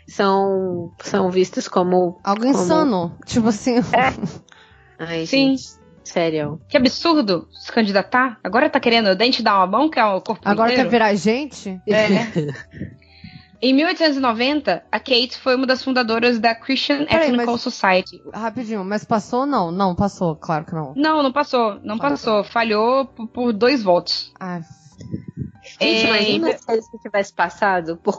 [0.08, 2.20] são, são vistas como.
[2.24, 3.18] Algo como- insano.
[3.26, 3.76] Tipo assim.
[5.00, 5.56] Ai, Sim.
[5.58, 5.64] gente,
[6.04, 6.62] sério.
[6.70, 8.40] Que absurdo se candidatar.
[8.44, 10.90] Agora tá querendo o dente dar uma mão, que é o corpo Agora quer inteiro.
[10.92, 11.82] virar gente?
[11.88, 12.08] É.
[13.64, 18.20] Em 1890, a Kate foi uma das fundadoras da Christian Peraí, Ethnical mas- Society.
[18.34, 19.72] Rapidinho, mas passou ou não?
[19.72, 20.94] Não, passou, claro que não.
[20.96, 22.44] Não, não passou, não passou.
[22.44, 24.34] Falhou por, por dois votos.
[24.40, 24.62] Ah,
[25.82, 28.14] Gente, É, imagina se eles tivesse passado por.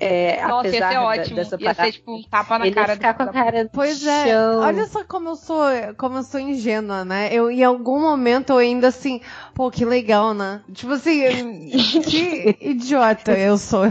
[0.00, 1.36] É, Nossa, ia apesar ser da- ótimo.
[1.36, 3.70] dessa Ia parada, ser tipo um tapa na ele cara ia ficar com a cara
[3.72, 4.60] Pois é, chão.
[4.60, 5.64] olha só como eu sou,
[5.96, 7.30] como eu sou ingênua, né?
[7.32, 9.20] Eu em algum momento eu ainda assim,
[9.54, 10.60] pô, que legal, né?
[10.72, 11.70] Tipo assim,
[12.08, 13.84] que idiota eu sou.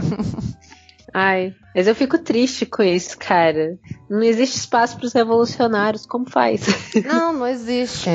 [1.12, 3.78] Ai, mas eu fico triste com isso, cara.
[4.10, 6.06] Não existe espaço para os revolucionários.
[6.06, 6.62] Como faz?
[7.06, 8.08] Não, não existe.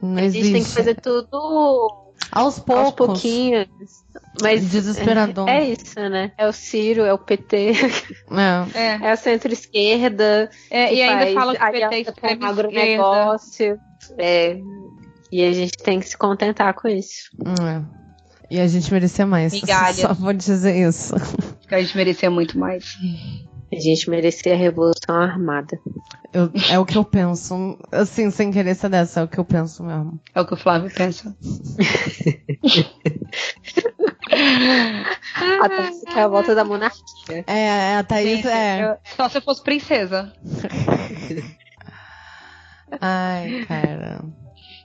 [0.00, 0.52] Não gente existe.
[0.52, 2.94] tem que fazer tudo aos aos poucos.
[2.94, 3.66] pouquinhos.
[4.42, 5.48] Mas Desesperador.
[5.48, 6.32] É isso, né?
[6.38, 7.72] É o Ciro, é o PT,
[8.30, 8.66] É.
[8.78, 10.48] É, é a centro-esquerda.
[10.70, 13.78] é, e ainda faz falam que o PT é extrema agronegócio.
[14.18, 14.58] É.
[15.30, 17.28] E a gente tem que se contentar com isso.
[17.60, 17.82] É.
[18.50, 19.52] E a gente merecia mais.
[19.52, 19.92] Migalha.
[19.94, 21.14] Só vou dizer isso.
[21.70, 22.96] A gente merecia muito mais.
[23.70, 25.78] A gente merecia a revolução armada.
[26.32, 27.76] Eu- é o que eu penso.
[27.92, 30.18] Assim, sem querer ser dessa, é o que eu penso mesmo.
[30.34, 31.36] É o que o Flávio pensa.
[35.62, 37.44] Até que é a volta da monarquia.
[37.46, 38.84] É, a Thaís é.
[38.84, 40.32] eu- só se eu fosse princesa.
[43.00, 44.20] Ai, cara.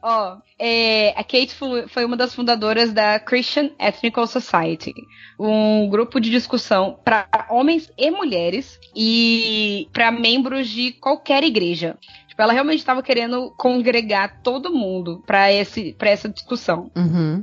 [0.06, 1.56] Ó, é, a Kate
[1.88, 4.94] foi uma das fundadoras da Christian Ethnical Society,
[5.40, 11.98] um grupo de discussão para homens e mulheres e para membros de qualquer igreja.
[12.28, 16.92] Tipo, ela realmente estava querendo congregar todo mundo para esse para essa discussão.
[16.98, 17.42] Uhum.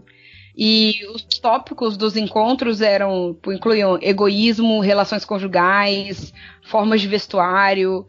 [0.63, 8.07] E os tópicos dos encontros eram incluíam egoísmo, relações conjugais, formas de vestuário,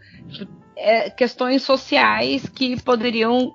[0.76, 3.54] é, questões sociais que poderiam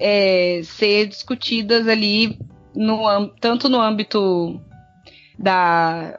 [0.00, 2.38] é, ser discutidas ali
[2.74, 4.58] no, tanto no âmbito
[5.38, 6.18] da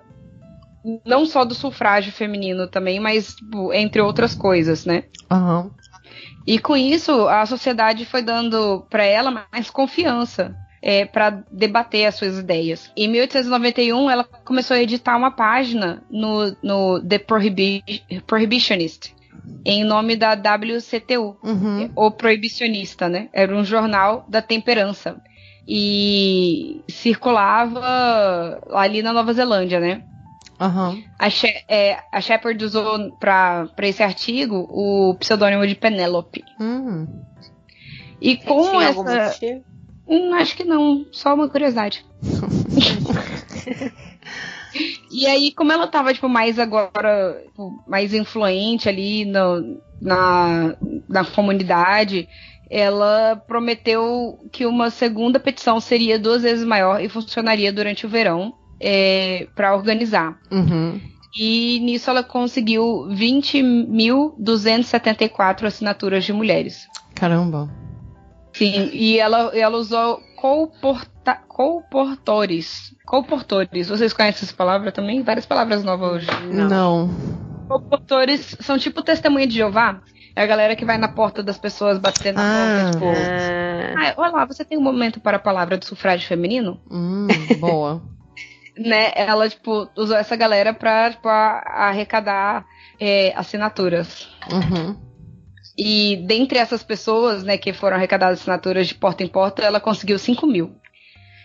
[1.04, 5.06] não só do sufrágio feminino também, mas tipo, entre outras coisas, né?
[5.32, 5.72] Uhum.
[6.46, 10.56] E com isso a sociedade foi dando para ela mais confiança.
[10.88, 12.92] É, para debater as suas ideias.
[12.96, 17.84] Em 1891, ela começou a editar uma página no, no The Prohibi
[18.28, 19.16] Prohibitionist,
[19.66, 21.90] em nome da WCTU, Uhum.
[21.96, 23.30] o proibicionista, né?
[23.34, 25.20] Era um jornal da temperança.
[25.68, 30.04] E circulava ali na Nova Zelândia, né?
[30.60, 31.02] Aham.
[31.18, 36.44] A, She é, a Shepard usou para esse artigo o pseudônimo de Penelope.
[36.62, 37.08] Hum.
[38.22, 39.40] E com Tinha essa.
[40.08, 42.06] Hum, acho que não, só uma curiosidade.
[45.12, 50.76] e aí, como ela tava, tipo, mais agora, tipo, mais influente ali no, na,
[51.10, 52.28] na comunidade,
[52.70, 58.54] ela prometeu que uma segunda petição seria duas vezes maior e funcionaria durante o verão
[58.80, 60.38] é, para organizar.
[60.52, 61.00] Uhum.
[61.38, 66.88] E nisso ela conseguiu 20.274 assinaturas de mulheres.
[67.14, 67.70] Caramba.
[68.58, 72.96] Sim, e ela, ela usou colporta, colportores.
[73.06, 73.88] Colportores.
[73.90, 75.22] Vocês conhecem essa palavra também?
[75.24, 76.28] Várias palavras novas hoje.
[76.52, 77.10] Não.
[77.68, 80.02] Colportores são tipo testemunha de Jeová.
[80.36, 82.92] É a galera que vai na porta das pessoas batendo Ah.
[82.94, 84.00] na porta, tipo.
[84.00, 86.80] Ah, Ah, olá, você tem um momento para a palavra de sufrágio feminino?
[86.92, 87.28] Hum,
[87.60, 88.02] boa.
[88.78, 89.14] Né?
[89.16, 92.66] Ela, tipo, usou essa galera pra, tipo, arrecadar
[93.00, 94.28] é, assinaturas.
[94.52, 94.98] Uhum.
[95.78, 100.18] E dentre essas pessoas, né, que foram arrecadadas assinaturas de porta em porta, ela conseguiu
[100.18, 100.72] 5 mil.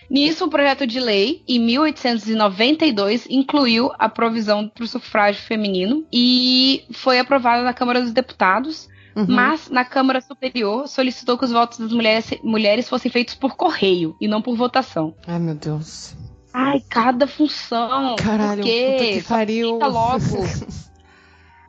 [0.08, 6.84] Nisso, o projeto de lei, em 1892, incluiu a provisão para o sufrágio feminino e
[6.92, 9.26] foi aprovada na Câmara dos Deputados, Uhum.
[9.28, 14.16] mas na Câmara Superior solicitou que os votos das mulheres, mulheres fossem feitos por correio
[14.20, 15.14] e não por votação.
[15.26, 16.14] Ai, meu Deus.
[16.54, 18.14] Ai, cada função.
[18.16, 18.96] Caralho, por quê?
[18.98, 19.72] puta que pariu.
[19.74, 20.18] fica logo.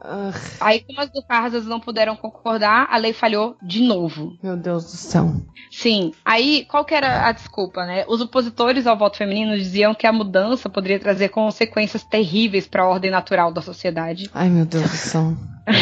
[0.04, 4.36] Ah, Aí, como as do Carsas não puderam concordar, a lei falhou de novo.
[4.42, 5.32] meu Deus do céu.
[5.70, 6.12] Sim.
[6.26, 8.04] Aí, qual que era a desculpa, né?
[8.08, 12.88] Os opositores ao voto feminino diziam que a mudança poderia trazer consequências terríveis para a
[12.88, 14.30] ordem natural da sociedade.
[14.34, 15.34] Ai, meu Deus do céu.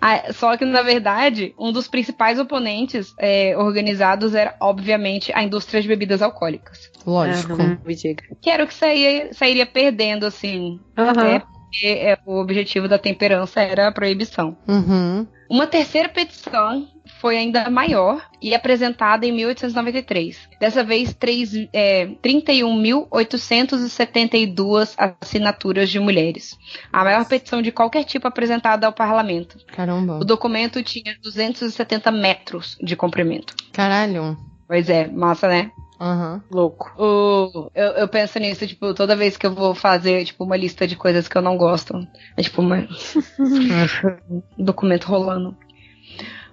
[0.00, 5.80] Ah, Só que, na verdade, um dos principais oponentes é, organizados era, obviamente, a indústria
[5.80, 6.90] de bebidas alcoólicas.
[7.06, 7.56] Lógico.
[7.86, 8.22] diga.
[8.40, 10.78] Que era o que sairia, sairia perdendo, assim.
[10.96, 11.24] Aham.
[11.26, 11.42] É,
[11.72, 14.54] porque é, o objetivo da temperança era a proibição.
[14.68, 15.26] Uhum.
[15.48, 16.86] Uma terceira petição
[17.20, 20.38] foi ainda maior e apresentada em 1893.
[20.60, 26.56] Dessa vez, três- é, 31.872 assinaturas de mulheres.
[26.92, 29.56] A maior petição de qualquer tipo apresentada ao parlamento.
[29.68, 30.18] Caramba.
[30.18, 33.54] O documento tinha 270 metros de comprimento.
[33.72, 34.36] Caralho.
[34.68, 35.70] Pois é, massa, né?
[36.02, 36.42] Aham.
[36.50, 36.92] Louco.
[36.98, 40.84] O, eu, eu penso nisso, tipo, toda vez que eu vou fazer, tipo, uma lista
[40.84, 41.94] de coisas que eu não gosto.
[42.36, 42.88] É tipo uma...
[44.28, 45.56] um documento rolando.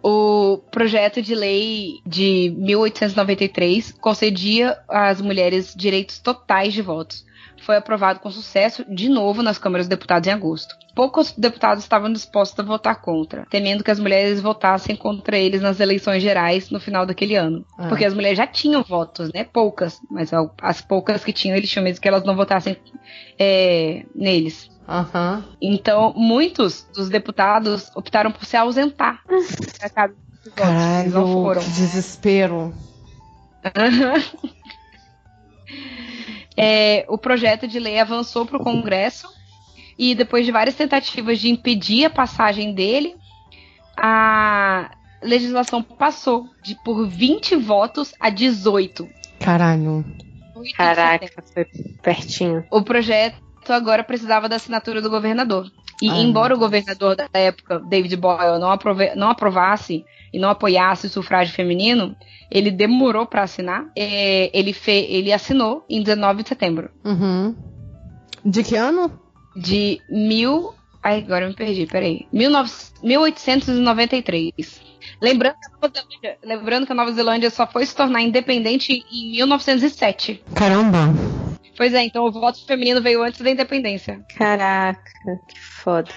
[0.03, 7.25] O projeto de lei de 1893 concedia às mulheres direitos totais de votos.
[7.61, 10.75] Foi aprovado com sucesso de novo nas câmaras de deputados em agosto.
[10.95, 15.79] Poucos deputados estavam dispostos a votar contra, temendo que as mulheres votassem contra eles nas
[15.79, 17.65] eleições gerais no final daquele ano.
[17.77, 17.87] Ah.
[17.87, 19.43] Porque as mulheres já tinham votos, né?
[19.43, 20.31] Poucas, mas
[20.61, 22.75] as poucas que tinham, eles tinham medo que elas não votassem
[23.37, 24.69] é, neles.
[24.87, 25.43] Aham.
[25.61, 29.51] Então, muitos dos deputados optaram por se ausentar dos.
[29.51, 31.61] Eles não Caralho, foram.
[31.61, 32.73] que desespero.
[36.61, 39.29] É, o projeto de lei avançou para o Congresso
[39.97, 43.15] e depois de várias tentativas de impedir a passagem dele,
[43.95, 44.91] a
[45.23, 49.07] legislação passou de por 20 votos a 18.
[49.39, 50.03] Caralho.
[50.75, 51.65] Caraca, foi
[52.01, 52.65] pertinho.
[52.69, 55.71] O projeto agora precisava da assinatura do governador.
[56.01, 60.49] E Ai, embora o governador da época, David Boyle, não, aprove- não aprovasse e não
[60.49, 62.15] apoiasse o sufrágio feminino,
[62.49, 63.85] ele demorou para assinar.
[63.97, 67.55] É, ele, fe- ele assinou em 19 de setembro Uhum.
[68.45, 69.11] De que ano?
[69.55, 70.73] de mil.
[71.03, 72.25] Ai, agora eu me perdi, peraí.
[72.31, 72.71] 19
[73.03, 74.81] 1893.
[75.21, 79.03] Lembrando que, a Nova Zelândia, lembrando que a Nova Zelândia só foi se tornar independente
[79.11, 80.41] em 1907.
[80.55, 80.99] Caramba.
[81.77, 84.19] Pois é, então o voto feminino veio antes da independência.
[84.35, 85.01] Caraca,
[85.47, 86.09] que foda.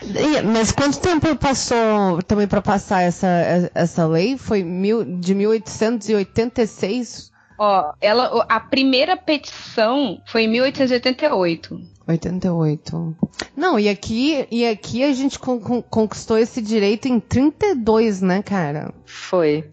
[0.53, 4.37] Mas quanto tempo passou também pra passar essa, essa lei?
[4.37, 7.33] Foi mil, de 1886
[7.65, 11.81] Ó, ela, a primeira petição foi em 1888.
[12.09, 13.17] 88.
[13.57, 18.93] Não, e aqui, e aqui a gente con conquistou esse direito em 32, né, cara?
[19.07, 19.71] Foi.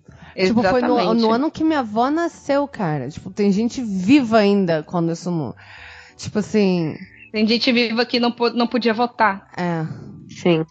[0.47, 3.09] Tipo, foi no, no ano que minha avó nasceu, cara.
[3.09, 5.55] Tipo, tem gente viva ainda quando isso não.
[6.17, 6.95] Tipo assim.
[7.31, 9.47] Tem gente viva que não, não podia votar.
[9.57, 9.85] É.
[10.29, 10.65] Sim.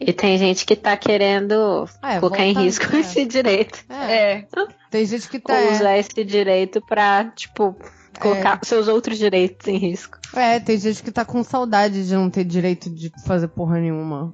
[0.00, 3.00] E tem gente que tá querendo Ah, é, colocar em risco é.
[3.00, 3.84] esse direito.
[3.88, 4.12] É.
[4.12, 4.46] É.
[4.90, 5.54] Tem gente que tá.
[5.72, 7.76] Usar esse direito pra, tipo,
[8.20, 10.18] colocar seus outros direitos em risco.
[10.34, 14.32] É, tem gente que tá com saudade de não ter direito de fazer porra nenhuma.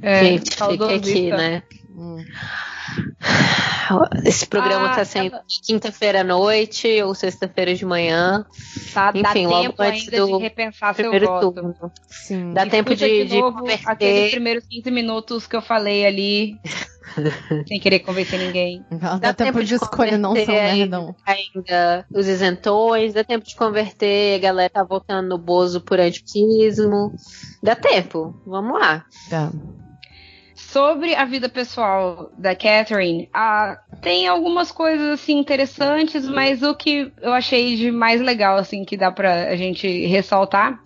[0.00, 1.62] É, gente, fica aqui, né?
[1.94, 2.24] Hum.
[4.24, 8.44] Esse programa Ah, tá sendo tava- quinta-feira à noite ou sexta-feira de manhã.
[8.94, 11.52] Tá, dá Enfim, logo tempo antes ainda do de repensar seu voto.
[11.52, 11.92] turno.
[12.08, 12.52] Sim.
[12.54, 13.88] Dá tempo de, de novo converter.
[13.90, 16.56] aqueles primeiros 15 minutos que eu falei ali,
[17.68, 18.84] sem querer convencer ninguém.
[18.90, 21.14] Dá, dá tempo, de escolher não converter merdão.
[21.26, 27.12] ainda os isentões, dá tempo de converter, a galera tá votando no Bozo por antiquismo.
[27.62, 29.04] Dá tempo, vamos lá.
[29.28, 29.50] Tá.
[30.72, 37.12] Sobre a vida pessoal da Catherine, ah, tem algumas coisas assim interessantes, mas o que
[37.20, 40.80] eu achei de mais legal assim que dá pra a gente ressaltar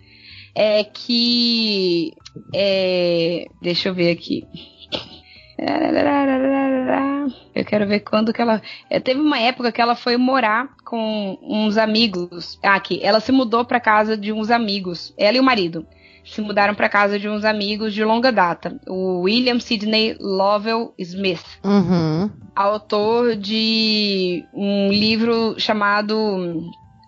[0.53, 2.11] é que
[2.53, 4.45] é, deixa eu ver aqui.
[7.55, 8.61] Eu quero ver quando que ela.
[8.89, 12.59] é, teve uma época que ela foi morar com uns amigos.
[12.61, 12.99] Ah, aqui.
[13.01, 15.13] Ela se mudou pra casa de uns amigos.
[15.17, 15.87] Ela e o marido
[16.27, 21.43] se mudaram para casa de uns amigos de longa data, o William Sidney Lovell Smith,
[21.63, 22.29] Uhum.
[22.55, 26.61] autor de um livro chamado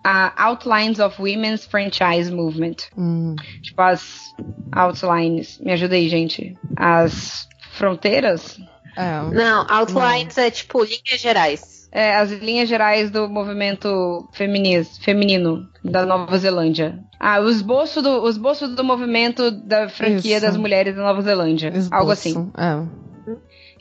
[0.04, 2.76] ah, Outlines of Women's Franchise Movement.
[2.96, 3.36] Hum.
[3.62, 4.34] Tipo, as
[4.72, 5.58] outlines.
[5.60, 6.56] Me ajuda aí, gente.
[6.76, 8.58] As fronteiras?
[8.96, 9.20] É.
[9.34, 11.79] Não, outlines é tipo linhas gerais.
[11.92, 16.98] É, as linhas gerais do movimento feminis, feminino da Nova Zelândia.
[17.18, 20.46] Ah, o esboço do, o esboço do movimento da franquia Isso.
[20.46, 21.68] das mulheres da Nova Zelândia.
[21.68, 21.94] Esboço.
[21.94, 22.50] Algo assim.
[22.56, 23.00] É.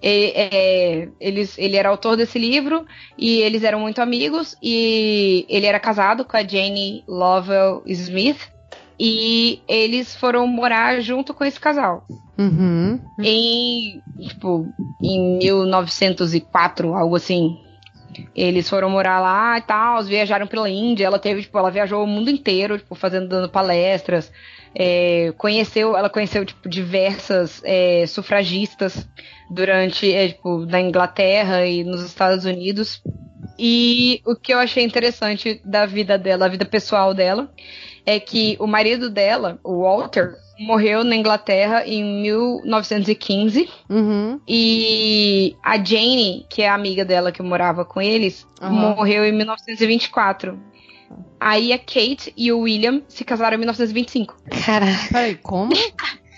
[0.01, 2.85] E, é, eles, ele era autor desse livro
[3.17, 4.55] e eles eram muito amigos.
[4.61, 8.49] E ele era casado com a Jane Lovell Smith.
[8.99, 12.05] E eles foram morar junto com esse casal.
[12.37, 12.99] Uhum.
[13.21, 14.67] Em, tipo,
[15.01, 17.57] em 1904, algo assim.
[18.35, 21.05] Eles foram morar lá e tal, viajaram pela Índia.
[21.05, 24.31] Ela teve, tipo, ela viajou o mundo inteiro, tipo, fazendo, dando palestras.
[24.75, 29.07] É, conheceu, ela conheceu, tipo, diversas é, sufragistas
[29.49, 33.01] durante, é, tipo, na Inglaterra e nos Estados Unidos.
[33.57, 37.51] E o que eu achei interessante da vida dela, a vida pessoal dela,
[38.05, 44.39] é que o marido dela, o Walter, morreu na Inglaterra em 1915 Uhum.
[44.47, 48.95] e a Jane, que é a amiga dela que morava com eles, Aham.
[48.95, 50.59] morreu em 1924.
[51.39, 54.35] Aí a Kate e o William se casaram em 1925.
[54.65, 54.97] Caralho.
[55.09, 55.71] Peraí, como?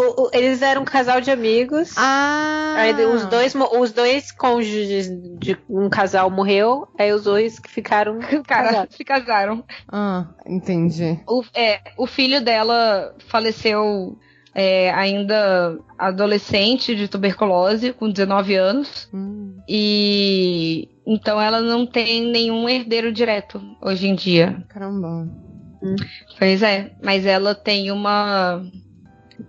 [0.00, 1.92] O- o- eles eram um casal de amigos.
[1.96, 2.74] Ah!
[2.76, 8.18] Aí os dois, os dois cônjuges de um casal morreu, aí os dois que ficaram
[8.46, 8.96] Cara, casados.
[8.96, 9.64] se casaram.
[9.90, 11.18] Ah, entendi.
[11.26, 14.16] O, é, o filho dela faleceu
[14.54, 19.08] é, ainda adolescente de tuberculose, com 19 anos.
[19.12, 19.56] Hum.
[19.68, 24.64] E então ela não tem nenhum herdeiro direto hoje em dia.
[24.68, 25.28] Caramba.
[26.38, 28.62] Pois é, mas ela tem uma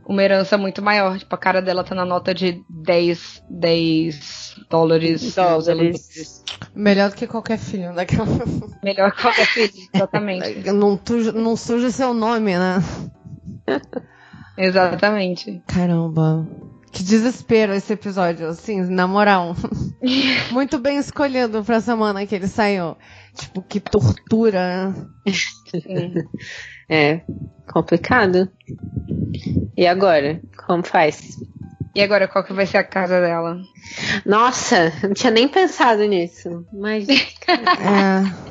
[0.05, 1.17] uma herança muito maior.
[1.17, 5.35] Tipo, a cara dela tá na nota de 10, 10 dólares.
[5.35, 6.43] Dólares.
[6.75, 8.25] Melhor do que qualquer filho daquela.
[8.83, 10.63] Melhor que qualquer filho, exatamente.
[10.71, 12.83] Não, tuja, não suja seu nome, né?
[14.57, 15.61] exatamente.
[15.67, 16.47] Caramba.
[16.91, 19.55] Que desespero esse episódio, assim, na moral.
[20.51, 22.97] Muito bem escolhido pra semana que ele saiu.
[23.35, 24.93] Tipo, que tortura.
[26.91, 27.21] É,
[27.71, 28.49] complicado.
[29.77, 30.41] E agora?
[30.65, 31.37] Como faz?
[31.93, 33.61] E agora, qual que vai ser a casa dela?
[34.25, 36.65] Nossa, não tinha nem pensado nisso.
[36.73, 37.07] Mas.
[37.47, 38.49] É.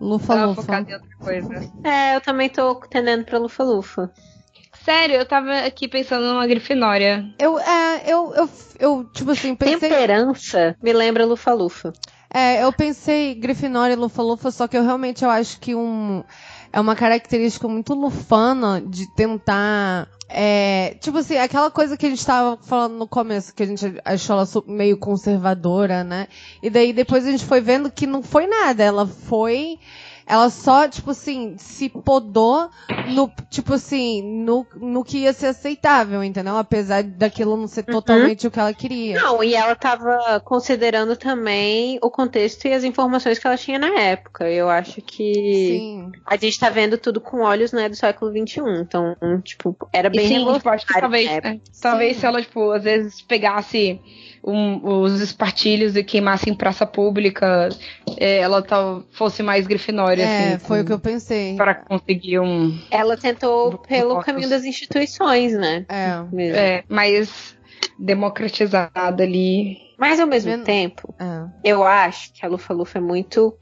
[0.00, 0.62] Lufa, lufa.
[0.62, 1.70] focada em outra coisa.
[1.84, 4.10] é, eu também tô tendendo pra Lufa-Lufa.
[4.84, 7.24] Sério, eu tava aqui pensando numa grifinória.
[7.38, 9.78] Eu, é, eu, eu, eu, tipo assim, pensei.
[9.88, 11.92] Temperança me lembra Lufa-Lufa.
[12.32, 16.22] É, eu pensei Grifinória e Lufa-Lufa, só que eu realmente eu acho que um,
[16.72, 20.08] é uma característica muito lufana de tentar.
[20.28, 24.00] É, tipo assim, aquela coisa que a gente tava falando no começo, que a gente
[24.04, 26.26] achou ela meio conservadora, né?
[26.62, 28.82] E daí depois a gente foi vendo que não foi nada.
[28.82, 29.78] Ela foi
[30.26, 32.68] ela só, tipo assim, se podou
[33.14, 36.56] no, tipo assim, no, no que ia ser aceitável, entendeu?
[36.56, 37.92] Apesar daquilo não ser Uhum.
[37.94, 39.20] totalmente o que ela queria.
[39.20, 43.94] Não, e ela tava considerando também o contexto e as informações que ela tinha na
[44.00, 44.50] época.
[44.50, 45.32] Eu acho que
[45.78, 46.12] Sim.
[46.26, 48.60] a gente tá vendo tudo com olhos, né, do século XXI.
[48.80, 49.14] Então,
[49.44, 52.20] tipo, era bem E sim, tipo, acho que talvez, é, talvez Sim.
[52.20, 54.00] se ela, tipo, às vezes pegasse
[54.46, 57.68] um- os espartilhos e queimasse em praça pública,
[58.16, 60.58] é, ela tal, fosse mais grifinória, É, assim.
[60.66, 61.56] foi o com- que eu pensei.
[61.56, 62.78] Pra conseguir um.
[62.90, 64.24] Ela tentou Do- pelo votos.
[64.26, 65.84] caminho das instituições, né?
[65.88, 66.22] É.
[66.32, 66.56] mesmo.
[66.56, 67.56] É, mais
[67.98, 69.78] democratizada ali.
[69.98, 71.44] Mas ao mesmo Men- tempo, é.
[71.64, 73.54] eu acho que a Lufa Lufa é muito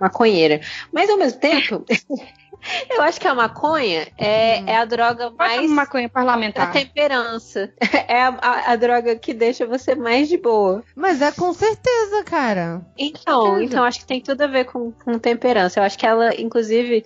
[0.00, 0.60] maconheira.
[0.92, 1.84] Mas ao mesmo tempo,
[2.90, 4.64] eu acho que a maconha é, Hum.
[4.66, 6.72] é a droga Bota mais uma maconha parlamentar.
[6.72, 7.72] temperança.
[8.08, 10.82] É a, a- a droga que deixa você mais de boa.
[10.94, 12.80] Mas é com certeza, cara.
[12.96, 13.64] Então, certeza.
[13.64, 15.80] então acho que tem tudo a ver com, com temperança.
[15.80, 17.04] Eu acho que ela, inclusive,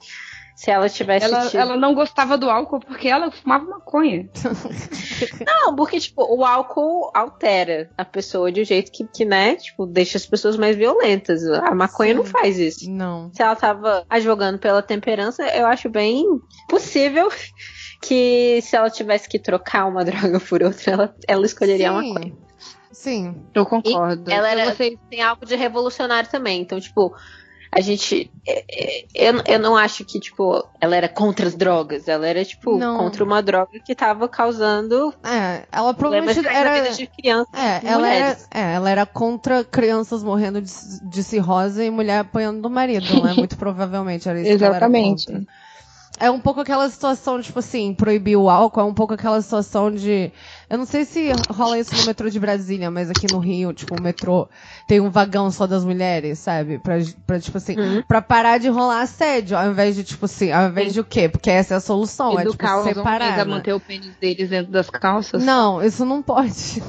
[0.60, 1.58] se ela tivesse Ela, tido...
[1.58, 4.28] ela não gostava do álcool porque ela fumava maconha.
[5.46, 9.86] Não, porque, tipo, o álcool altera a pessoa de um jeito que, que, né, tipo,
[9.86, 11.42] deixa as pessoas mais violentas.
[11.46, 12.18] A maconha Sim.
[12.18, 12.90] não faz isso.
[12.90, 13.32] Não.
[13.32, 16.26] Se ela tava advogando pela temperança, eu acho bem
[16.68, 17.30] possível
[18.02, 22.12] que se ela tivesse que trocar uma droga por outra, ela, ela escolheria a Sim.
[22.12, 22.36] maconha.
[22.92, 23.34] Sim.
[23.54, 24.30] Eu concordo.
[24.30, 26.60] Ela era, gostei- tem algo de revolucionário também.
[26.60, 27.14] Então, tipo,
[27.72, 28.30] a gente.
[28.46, 32.08] é, é, Eu, eu não acho que, tipo, ela era contra as drogas.
[32.08, 32.98] Ela era, tipo, Não.
[32.98, 36.82] contra uma droga que tava causando É, ela provavelmente era.
[36.82, 37.52] vida de crianças.
[37.54, 40.70] É, ela era, é, ela era contra crianças morrendo de,
[41.08, 43.34] de cirrose e mulher apanhando do marido, né?
[43.38, 45.26] Muito provavelmente era isso Exatamente.
[45.26, 45.69] que ela era contra.
[46.20, 49.90] É um pouco aquela situação, tipo assim, proibir o álcool, é um pouco aquela situação
[49.90, 50.30] de.
[50.68, 53.96] Eu não sei se rola isso no metrô de Brasília, mas aqui no Rio, tipo,
[53.98, 54.46] o metrô
[54.86, 56.78] tem um vagão só das mulheres, sabe?
[56.78, 56.96] Pra,
[57.26, 58.02] pra tipo assim, Uhum.
[58.06, 61.28] pra parar de rolar assédio, ao invés de, tipo assim, ao invés de o quê?
[61.28, 63.32] Porque essa é a solução, é tipo Educar os homens separar.
[63.32, 63.44] a né?
[63.44, 65.42] manter o pênis deles dentro das calças.
[65.42, 66.82] Não, isso não pode.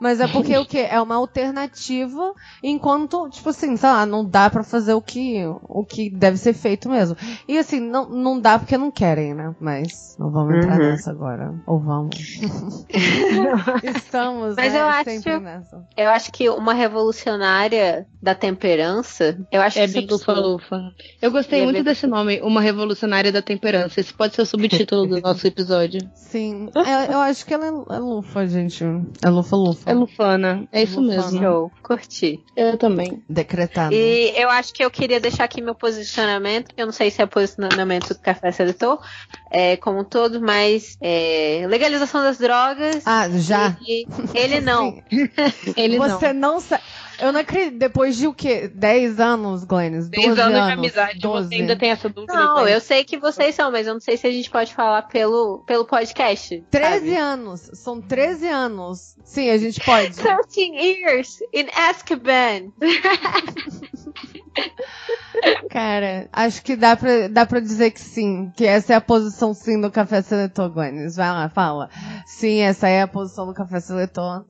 [0.00, 0.86] Mas é porque o quê?
[0.90, 2.32] É uma alternativa,
[2.62, 6.52] enquanto, tipo assim, sei lá, não dá pra fazer o que, o que deve ser
[6.52, 7.16] feito mesmo.
[7.48, 9.54] E assim, não, não dá porque não querem, né?
[9.60, 10.90] Mas não vamos entrar Uhum.
[10.90, 11.54] nessa agora.
[11.66, 12.16] Ou vamos.
[13.82, 15.82] Estamos, Mas né, eu acho- sempre nessa.
[15.96, 20.92] Eu acho que uma revolucionária da temperança, eu acho É que bem isso lufa lufa.
[21.22, 24.00] Eu gostei muito desse nome, Uma Revolucionária da Temperança.
[24.00, 26.00] Esse pode ser o subtítulo do nosso episódio.
[26.12, 26.68] Sim.
[26.74, 28.82] É, eu acho que ela é, é lufa, gente.
[29.22, 29.88] É lufa-lufa.
[29.88, 30.66] É lufana.
[30.72, 31.22] É isso Lufana.
[31.22, 31.38] mesmo.
[31.40, 31.72] show.
[31.84, 32.42] Curti.
[32.56, 33.22] Eu também.
[33.28, 33.94] Decretado.
[33.94, 37.26] E eu acho que eu queria deixar aqui meu posicionamento, eu não sei se é
[37.26, 38.98] posicionamento do Café Seletor,
[39.52, 43.06] é, como um todo, mas é, legalização das drogas.
[43.06, 43.76] Ah, já?
[43.86, 44.04] E
[44.34, 45.00] ele não.
[45.76, 46.82] Ele Você não sabe.
[47.18, 47.78] Eu não acredito.
[47.78, 48.68] Depois de o quê?
[48.68, 50.08] 10 anos, Glennis?
[50.08, 51.48] 12 10 anos anos de amizade, 12.
[51.48, 52.32] você ainda tem essa dúvida.
[52.34, 55.02] Não, eu sei que vocês são, mas eu não sei se a gente pode falar
[55.02, 56.64] pelo, pelo podcast.
[56.70, 57.16] 13 sabe?
[57.16, 57.70] anos.
[57.74, 59.16] São 13 anos.
[59.24, 60.14] Sim, a gente pode.
[60.16, 62.72] 13 years in Azkaban.
[65.70, 68.50] Cara, acho que dá pra, dá pra dizer que sim.
[68.56, 71.16] Que essa é a posição sim do café seletor, Glennis.
[71.16, 71.90] Vai lá, fala.
[72.24, 74.44] Sim, essa é a posição do café seletor.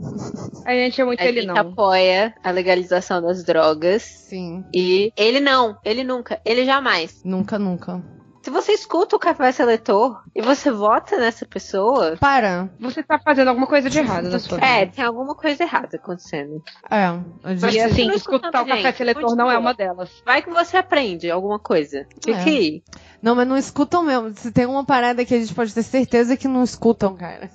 [0.64, 1.56] A gente é muito A ele gente não.
[1.56, 4.02] apoia a legalização das drogas.
[4.02, 4.64] Sim.
[4.74, 7.20] E ele não, ele nunca, ele jamais.
[7.24, 8.02] Nunca, nunca.
[8.46, 12.68] Se você escuta o café seletor e você vota nessa pessoa, Para.
[12.78, 14.68] Você tá fazendo alguma coisa de errado na sua vida.
[14.68, 16.62] é, tem alguma coisa errada acontecendo.
[16.88, 17.50] É.
[17.52, 17.80] E gente...
[17.80, 19.44] assim, escutar o café seletor continua.
[19.46, 20.22] não é uma delas.
[20.24, 22.06] Vai que você aprende alguma coisa.
[22.24, 22.44] Fica É.
[22.44, 22.84] aí.
[23.20, 24.32] Não, mas não escutam mesmo.
[24.36, 27.50] Se tem uma parada que a gente pode ter certeza que não escutam, cara.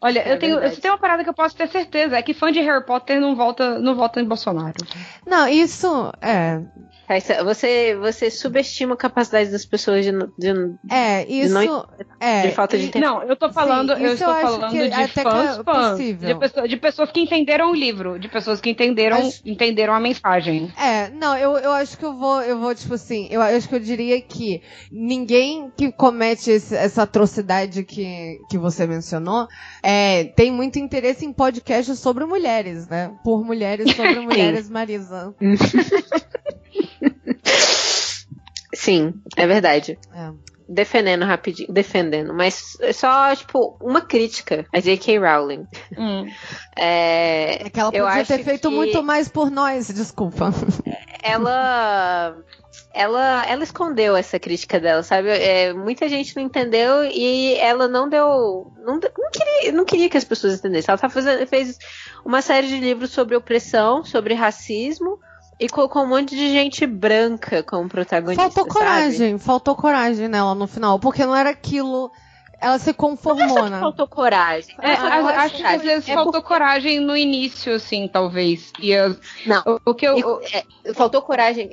[0.00, 0.76] Olha, É eu tenho, verdade.
[0.76, 3.20] eu tenho uma parada que eu posso ter certeza, é que fã de Harry Potter
[3.20, 4.76] não vota, não vota em Bolsonaro.
[5.26, 6.12] Não, isso.
[6.22, 6.62] É.
[7.44, 11.54] Você, você subestima a capacidade das pessoas de, de, É, isso.
[11.54, 11.86] não-
[12.20, 12.42] é.
[12.42, 13.04] de falta de tempo.
[13.04, 16.28] Não, eu tô falando, Sim, eu estou eu falando de fãs, é fãs, possível.
[16.28, 20.00] de, pessoa- de pessoas que entenderam o livro, de pessoas que entenderam, Acho- entenderam a
[20.00, 20.70] mensagem.
[20.78, 23.74] É, não, eu, eu acho que eu vou, eu vou, tipo assim, eu acho que
[23.74, 24.60] eu diria que
[24.92, 29.48] ninguém que comete esse- essa atrocidade que, que você mencionou
[29.82, 33.12] é, tem muito interesse em podcasts sobre mulheres, né?
[33.24, 35.34] Por mulheres sobre mulheres, Marisa.
[38.74, 39.98] Sim, é verdade.
[40.14, 40.30] É.
[40.68, 45.18] Defendendo rapidinho, defendendo, mas é só, tipo, uma crítica a J.K.
[45.18, 45.66] Rowling.
[45.96, 46.26] Hum.
[46.80, 50.52] É, É que ela podia ter feito muito mais por nós, desculpa.
[51.24, 52.36] ela,
[52.94, 55.28] ela, ela escondeu essa crítica dela, sabe?
[55.30, 60.16] É, muita gente não entendeu e ela não deu, não, não queria, não queria que
[60.16, 60.92] as pessoas entendessem.
[60.92, 61.78] Ela tá fazendo, fez
[62.24, 65.18] uma série de livros sobre opressão, sobre racismo
[65.60, 68.42] E colocou um monte de gente branca como protagonista.
[68.42, 68.74] Faltou sabe?
[68.74, 72.10] coragem, faltou coragem nela no final, porque não era aquilo.
[72.60, 73.78] Ela se conformou, né?
[73.78, 74.74] Faltou coragem.
[74.80, 78.72] É, eu acho que às vezes é faltou porque- coragem no início, assim, talvez.
[78.80, 79.62] E eu, Não.
[79.64, 80.40] o, o que eu.
[80.42, 81.70] E, é, faltou coragem.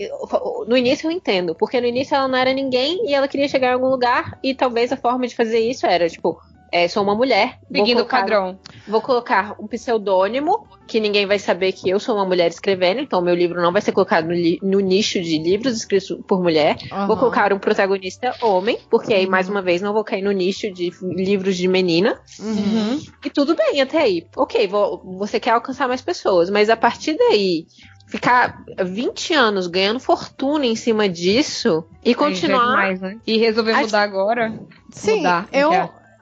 [0.67, 3.69] No início eu entendo, porque no início ela não era ninguém e ela queria chegar
[3.69, 6.39] em algum lugar e talvez a forma de fazer isso era, tipo,
[6.75, 7.57] é, sou uma mulher.
[7.71, 8.59] Seguindo o padrão.
[8.87, 13.21] Vou colocar um pseudônimo que ninguém vai saber que eu sou uma mulher escrevendo, então
[13.21, 16.77] meu livro não vai ser colocado no, li- no nicho de livros escritos por mulher.
[16.91, 17.07] Aham.
[17.07, 19.31] Vou colocar um protagonista homem, porque aí, Uhum.
[19.31, 22.19] mais uma vez, não vou cair no nicho de livros de menina.
[22.39, 23.01] Uhum.
[23.23, 24.27] E tudo bem até aí.
[24.35, 27.65] Ok, vou- você quer alcançar mais pessoas, mas a partir daí,
[28.07, 32.67] ficar 20 anos ganhando fortuna em cima disso e é continuar.
[32.69, 33.17] demais, né?
[33.25, 34.53] E resolver mudar agora.
[34.91, 35.71] Sim, Mudar, eu.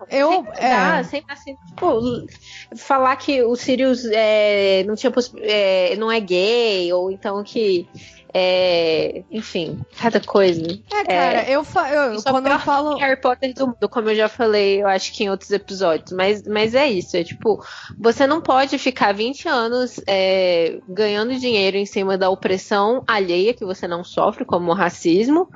[0.09, 0.29] Eu.
[0.29, 2.01] Sem mudar, É, assim, tipo,
[2.75, 7.87] falar que o Sirius é, não tinha possi- é, não é gay, ou então que.
[8.35, 10.61] é, enfim, cada coisa.
[10.91, 12.97] é, cara, eu, fa- eu é quando eu falo.
[12.97, 16.11] Harry Potter do mundo, como eu já falei, eu acho que em outros episódios.
[16.11, 17.63] Mas, mas é isso, é tipo,
[17.99, 23.63] você não pode ficar 20 anos é, ganhando dinheiro em cima da opressão alheia que
[23.65, 25.47] você não sofre, como o racismo,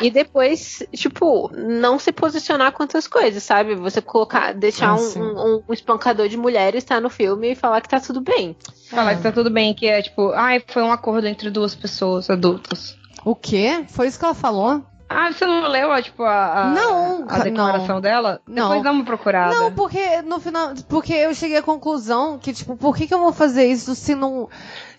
[0.00, 3.74] e depois, tipo, não se posicionar com outras coisas, sabe?
[3.74, 5.18] Você colocar, deixar Ah, um,
[5.56, 8.56] um- um espancador de mulheres estar no filme e falar que tá tudo bem.
[8.90, 12.28] Falar que tá tudo bem, que é tipo, ai, foi um acordo entre duas pessoas
[12.30, 12.96] adultas.
[13.24, 13.84] O quê?
[13.88, 14.82] Foi isso que ela falou?
[15.08, 18.00] Ah, você não leu, ó, tipo, a, a, Não, a declaração não.
[18.00, 18.40] dela?
[18.48, 18.64] Não.
[18.68, 19.54] Depois dá uma procurada.
[19.54, 20.72] Não, porque no final.
[20.88, 24.14] Porque eu cheguei à conclusão que, tipo, por que, que eu vou fazer isso se
[24.14, 24.48] não.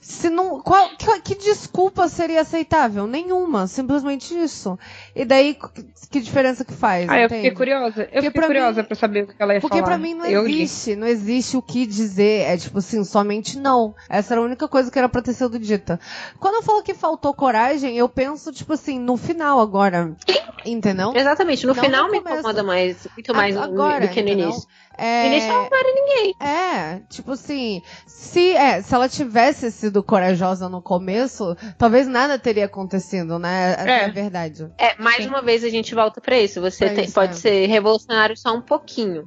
[0.07, 0.61] Se não.
[0.61, 3.07] Qual, que, que desculpa seria aceitável?
[3.07, 3.65] Nenhuma.
[3.65, 4.77] Simplesmente isso.
[5.15, 7.09] E daí, que, que diferença que faz?
[7.09, 8.01] Ah, eu fiquei curiosa.
[8.03, 9.87] Eu Porque fiquei pra curiosa mim- pra saber o que ela ia Porque falar.
[9.89, 10.61] pra mim não Eu li.
[10.61, 12.41] existe, não existe o que dizer.
[12.41, 13.95] É tipo assim, somente não.
[14.07, 15.99] Essa era a única coisa que era pra ter sido dita.
[16.39, 20.15] Quando eu falo que faltou coragem, eu penso, tipo assim, no final agora.
[20.63, 21.13] Entendeu?
[21.15, 24.49] Exatamente, no Não final no me incomoda mais, muito mais Agora, do que no entendeu?
[24.49, 24.67] início.
[24.97, 25.37] É...
[25.47, 26.35] Ela não era ninguém.
[26.39, 32.65] É, tipo assim, se, é, se ela tivesse sido corajosa no começo, talvez nada teria
[32.65, 33.73] acontecido, né?
[33.73, 34.05] Essa é, É.
[34.05, 34.71] a verdade.
[34.77, 36.61] É, mais uma vez a gente volta pra isso.
[36.61, 37.35] Você tem- isso, pode é.
[37.35, 39.23] ser revolucionário só um pouquinho.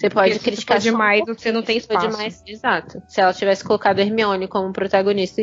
[0.00, 2.08] Você pode Porque se criticar um demais, pouquinho, você não tem se espaço.
[2.08, 3.02] demais- exato.
[3.06, 5.42] Se ela tivesse colocado Hermione como protagonista,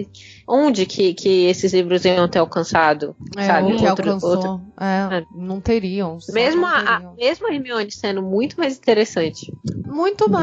[0.49, 3.15] onde que, que esses livros iam ter alcançado?
[3.37, 3.73] É, sabe?
[3.73, 4.29] Outro- alcançou.
[4.31, 5.23] outro- É, É.
[5.35, 6.17] não teriam.
[6.33, 7.15] Mesmo, não a, a- teriam.
[7.15, 9.45] mesmo a Hermione sendo muito mais interessante.
[9.85, 10.33] Muito Enfim.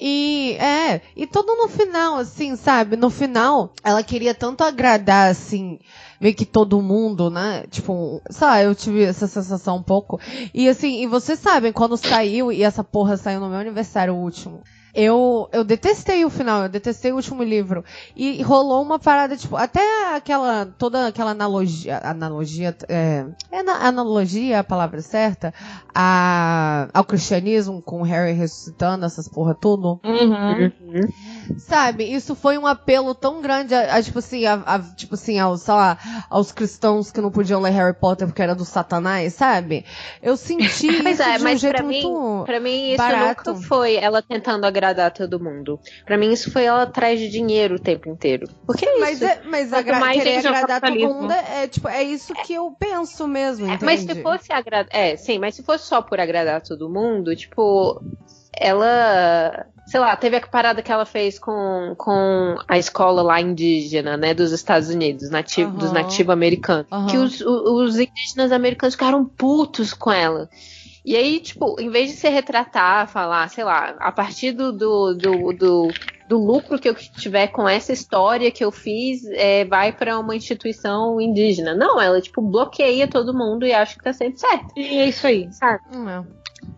[0.00, 2.96] E é, e tudo no final, assim, sabe?
[2.96, 5.78] No final, ela queria tanto agradar, assim,
[6.18, 7.64] meio que todo mundo, né?
[7.70, 10.18] Tipo, sabe, eu tive essa sensação um pouco.
[10.54, 14.62] E assim, e vocês sabem, quando saiu, e essa porra saiu no meu aniversário último.
[14.94, 17.84] Eu, eu detestei o final, eu detestei o último livro.
[18.16, 24.58] E rolou uma parada, tipo, até aquela, toda aquela analogia, analogia, é, é na- analogia
[24.60, 25.54] a palavra certa,
[25.94, 30.00] a, ao cristianismo, com o Harry ressuscitando, essas porra tudo.
[30.04, 31.08] Uhum.
[31.58, 35.38] Sabe, isso foi um apelo tão grande, a, a, tipo assim, a, a- tipo assim,
[35.38, 39.34] aos, sei lá, aos cristãos que não podiam ler Harry Potter porque era do satanás,
[39.34, 39.84] sabe?
[40.22, 42.44] Eu senti isso é, de um mas jeito pra mim, muito...
[42.44, 43.50] pra mim isso barato.
[43.52, 45.78] nunca foi ela tentando agradar todo mundo.
[46.04, 48.48] Pra mim isso foi ela atrás de dinheiro o tempo inteiro.
[48.66, 49.24] Porque é Mas, isso.
[49.24, 52.32] é, mas Quanto agra- mais querer é agradar todo mundo é, é, tipo, é isso
[52.34, 54.88] que eu penso mesmo, É, mas se fosse agradar.
[54.92, 58.00] É, sim, mas se fosse só por agradar todo mundo, tipo,
[58.52, 59.66] ela.
[59.90, 64.32] Sei lá, teve a parada que ela fez com, com a escola lá indígena, né,
[64.32, 65.78] dos Estados Unidos, nativo, Aham.
[65.78, 66.86] dos nativos-americanos.
[66.92, 67.06] Aham.
[67.08, 70.48] Que os, os indígenas americanos ficaram putos com ela.
[71.04, 75.12] E aí, tipo, em vez de se retratar, falar, sei lá, a partir do, do,
[75.12, 75.88] do, do,
[76.30, 80.36] do lucro que eu tiver com essa história que eu fiz, é, vai pra uma
[80.36, 81.74] instituição indígena.
[81.74, 84.72] Não, ela, tipo, bloqueia todo mundo e acha que tá sempre certo.
[84.76, 85.52] E é isso aí.
[85.52, 85.80] Sabe?
[85.92, 86.22] Hum, é.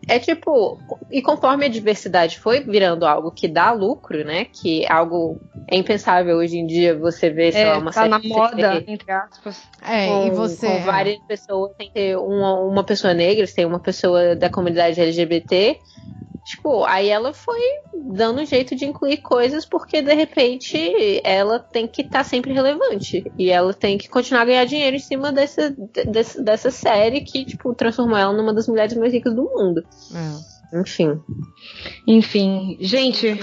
[0.09, 0.78] É tipo,
[1.11, 4.46] e conforme a diversidade foi virando algo que dá lucro, né?
[4.46, 5.38] Que é algo
[5.68, 8.84] é impensável hoje em dia você ver, sei É, lá, uma tá na série moda,
[8.86, 9.62] entre aspas.
[9.82, 10.66] É, com, e você...
[10.66, 15.00] com várias pessoas, tem que ter uma, uma pessoa negra, tem uma pessoa da comunidade
[15.00, 15.78] LGBT.
[16.45, 17.61] Tipo, aí ela foi
[17.95, 23.24] dando um jeito de incluir coisas porque de repente ela tem que estar sempre relevante.
[23.39, 25.70] E ela tem que continuar a ganhar dinheiro em cima dessa,
[26.06, 29.85] dessa, dessa série que, tipo, transformou ela numa das mulheres mais ricas do mundo.
[30.14, 30.52] É.
[30.73, 31.20] Enfim.
[32.07, 33.39] Enfim, gente,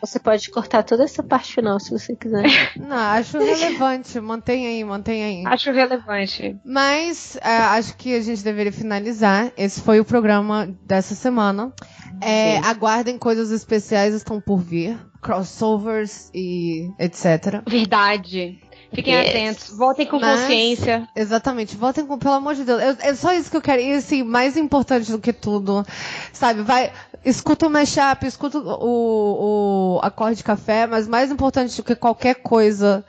[0.00, 2.44] Você pode cortar toda essa parte final se você quiser.
[2.76, 5.46] Não, acho relevante, mantém aí, mantém aí.
[5.46, 6.56] acho relevante.
[6.64, 9.52] Mas é, acho que a gente deveria finalizar.
[9.56, 11.72] Esse foi o programa dessa semana.
[12.20, 17.62] É, aguardem coisas especiais estão por vir, crossovers e etc.
[17.68, 18.60] Verdade.
[18.92, 19.28] Fiquem yes.
[19.28, 21.08] atentos, votem com Mas, consciência.
[21.14, 22.80] Exatamente, votem com, pelo amor de Deus.
[22.80, 23.82] Eu, é só isso que eu quero.
[23.82, 25.84] E assim, mais importante do que tudo,
[26.32, 26.62] sabe?
[26.62, 26.92] Vai,
[27.24, 32.36] escuta o mashup, escuta o, o acorde de café, mas mais importante do que qualquer
[32.36, 33.04] coisa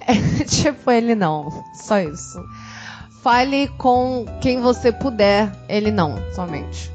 [0.00, 0.14] é
[0.44, 1.64] tipo ele não.
[1.74, 2.42] Só isso.
[3.22, 6.93] Fale com quem você puder, ele não, somente.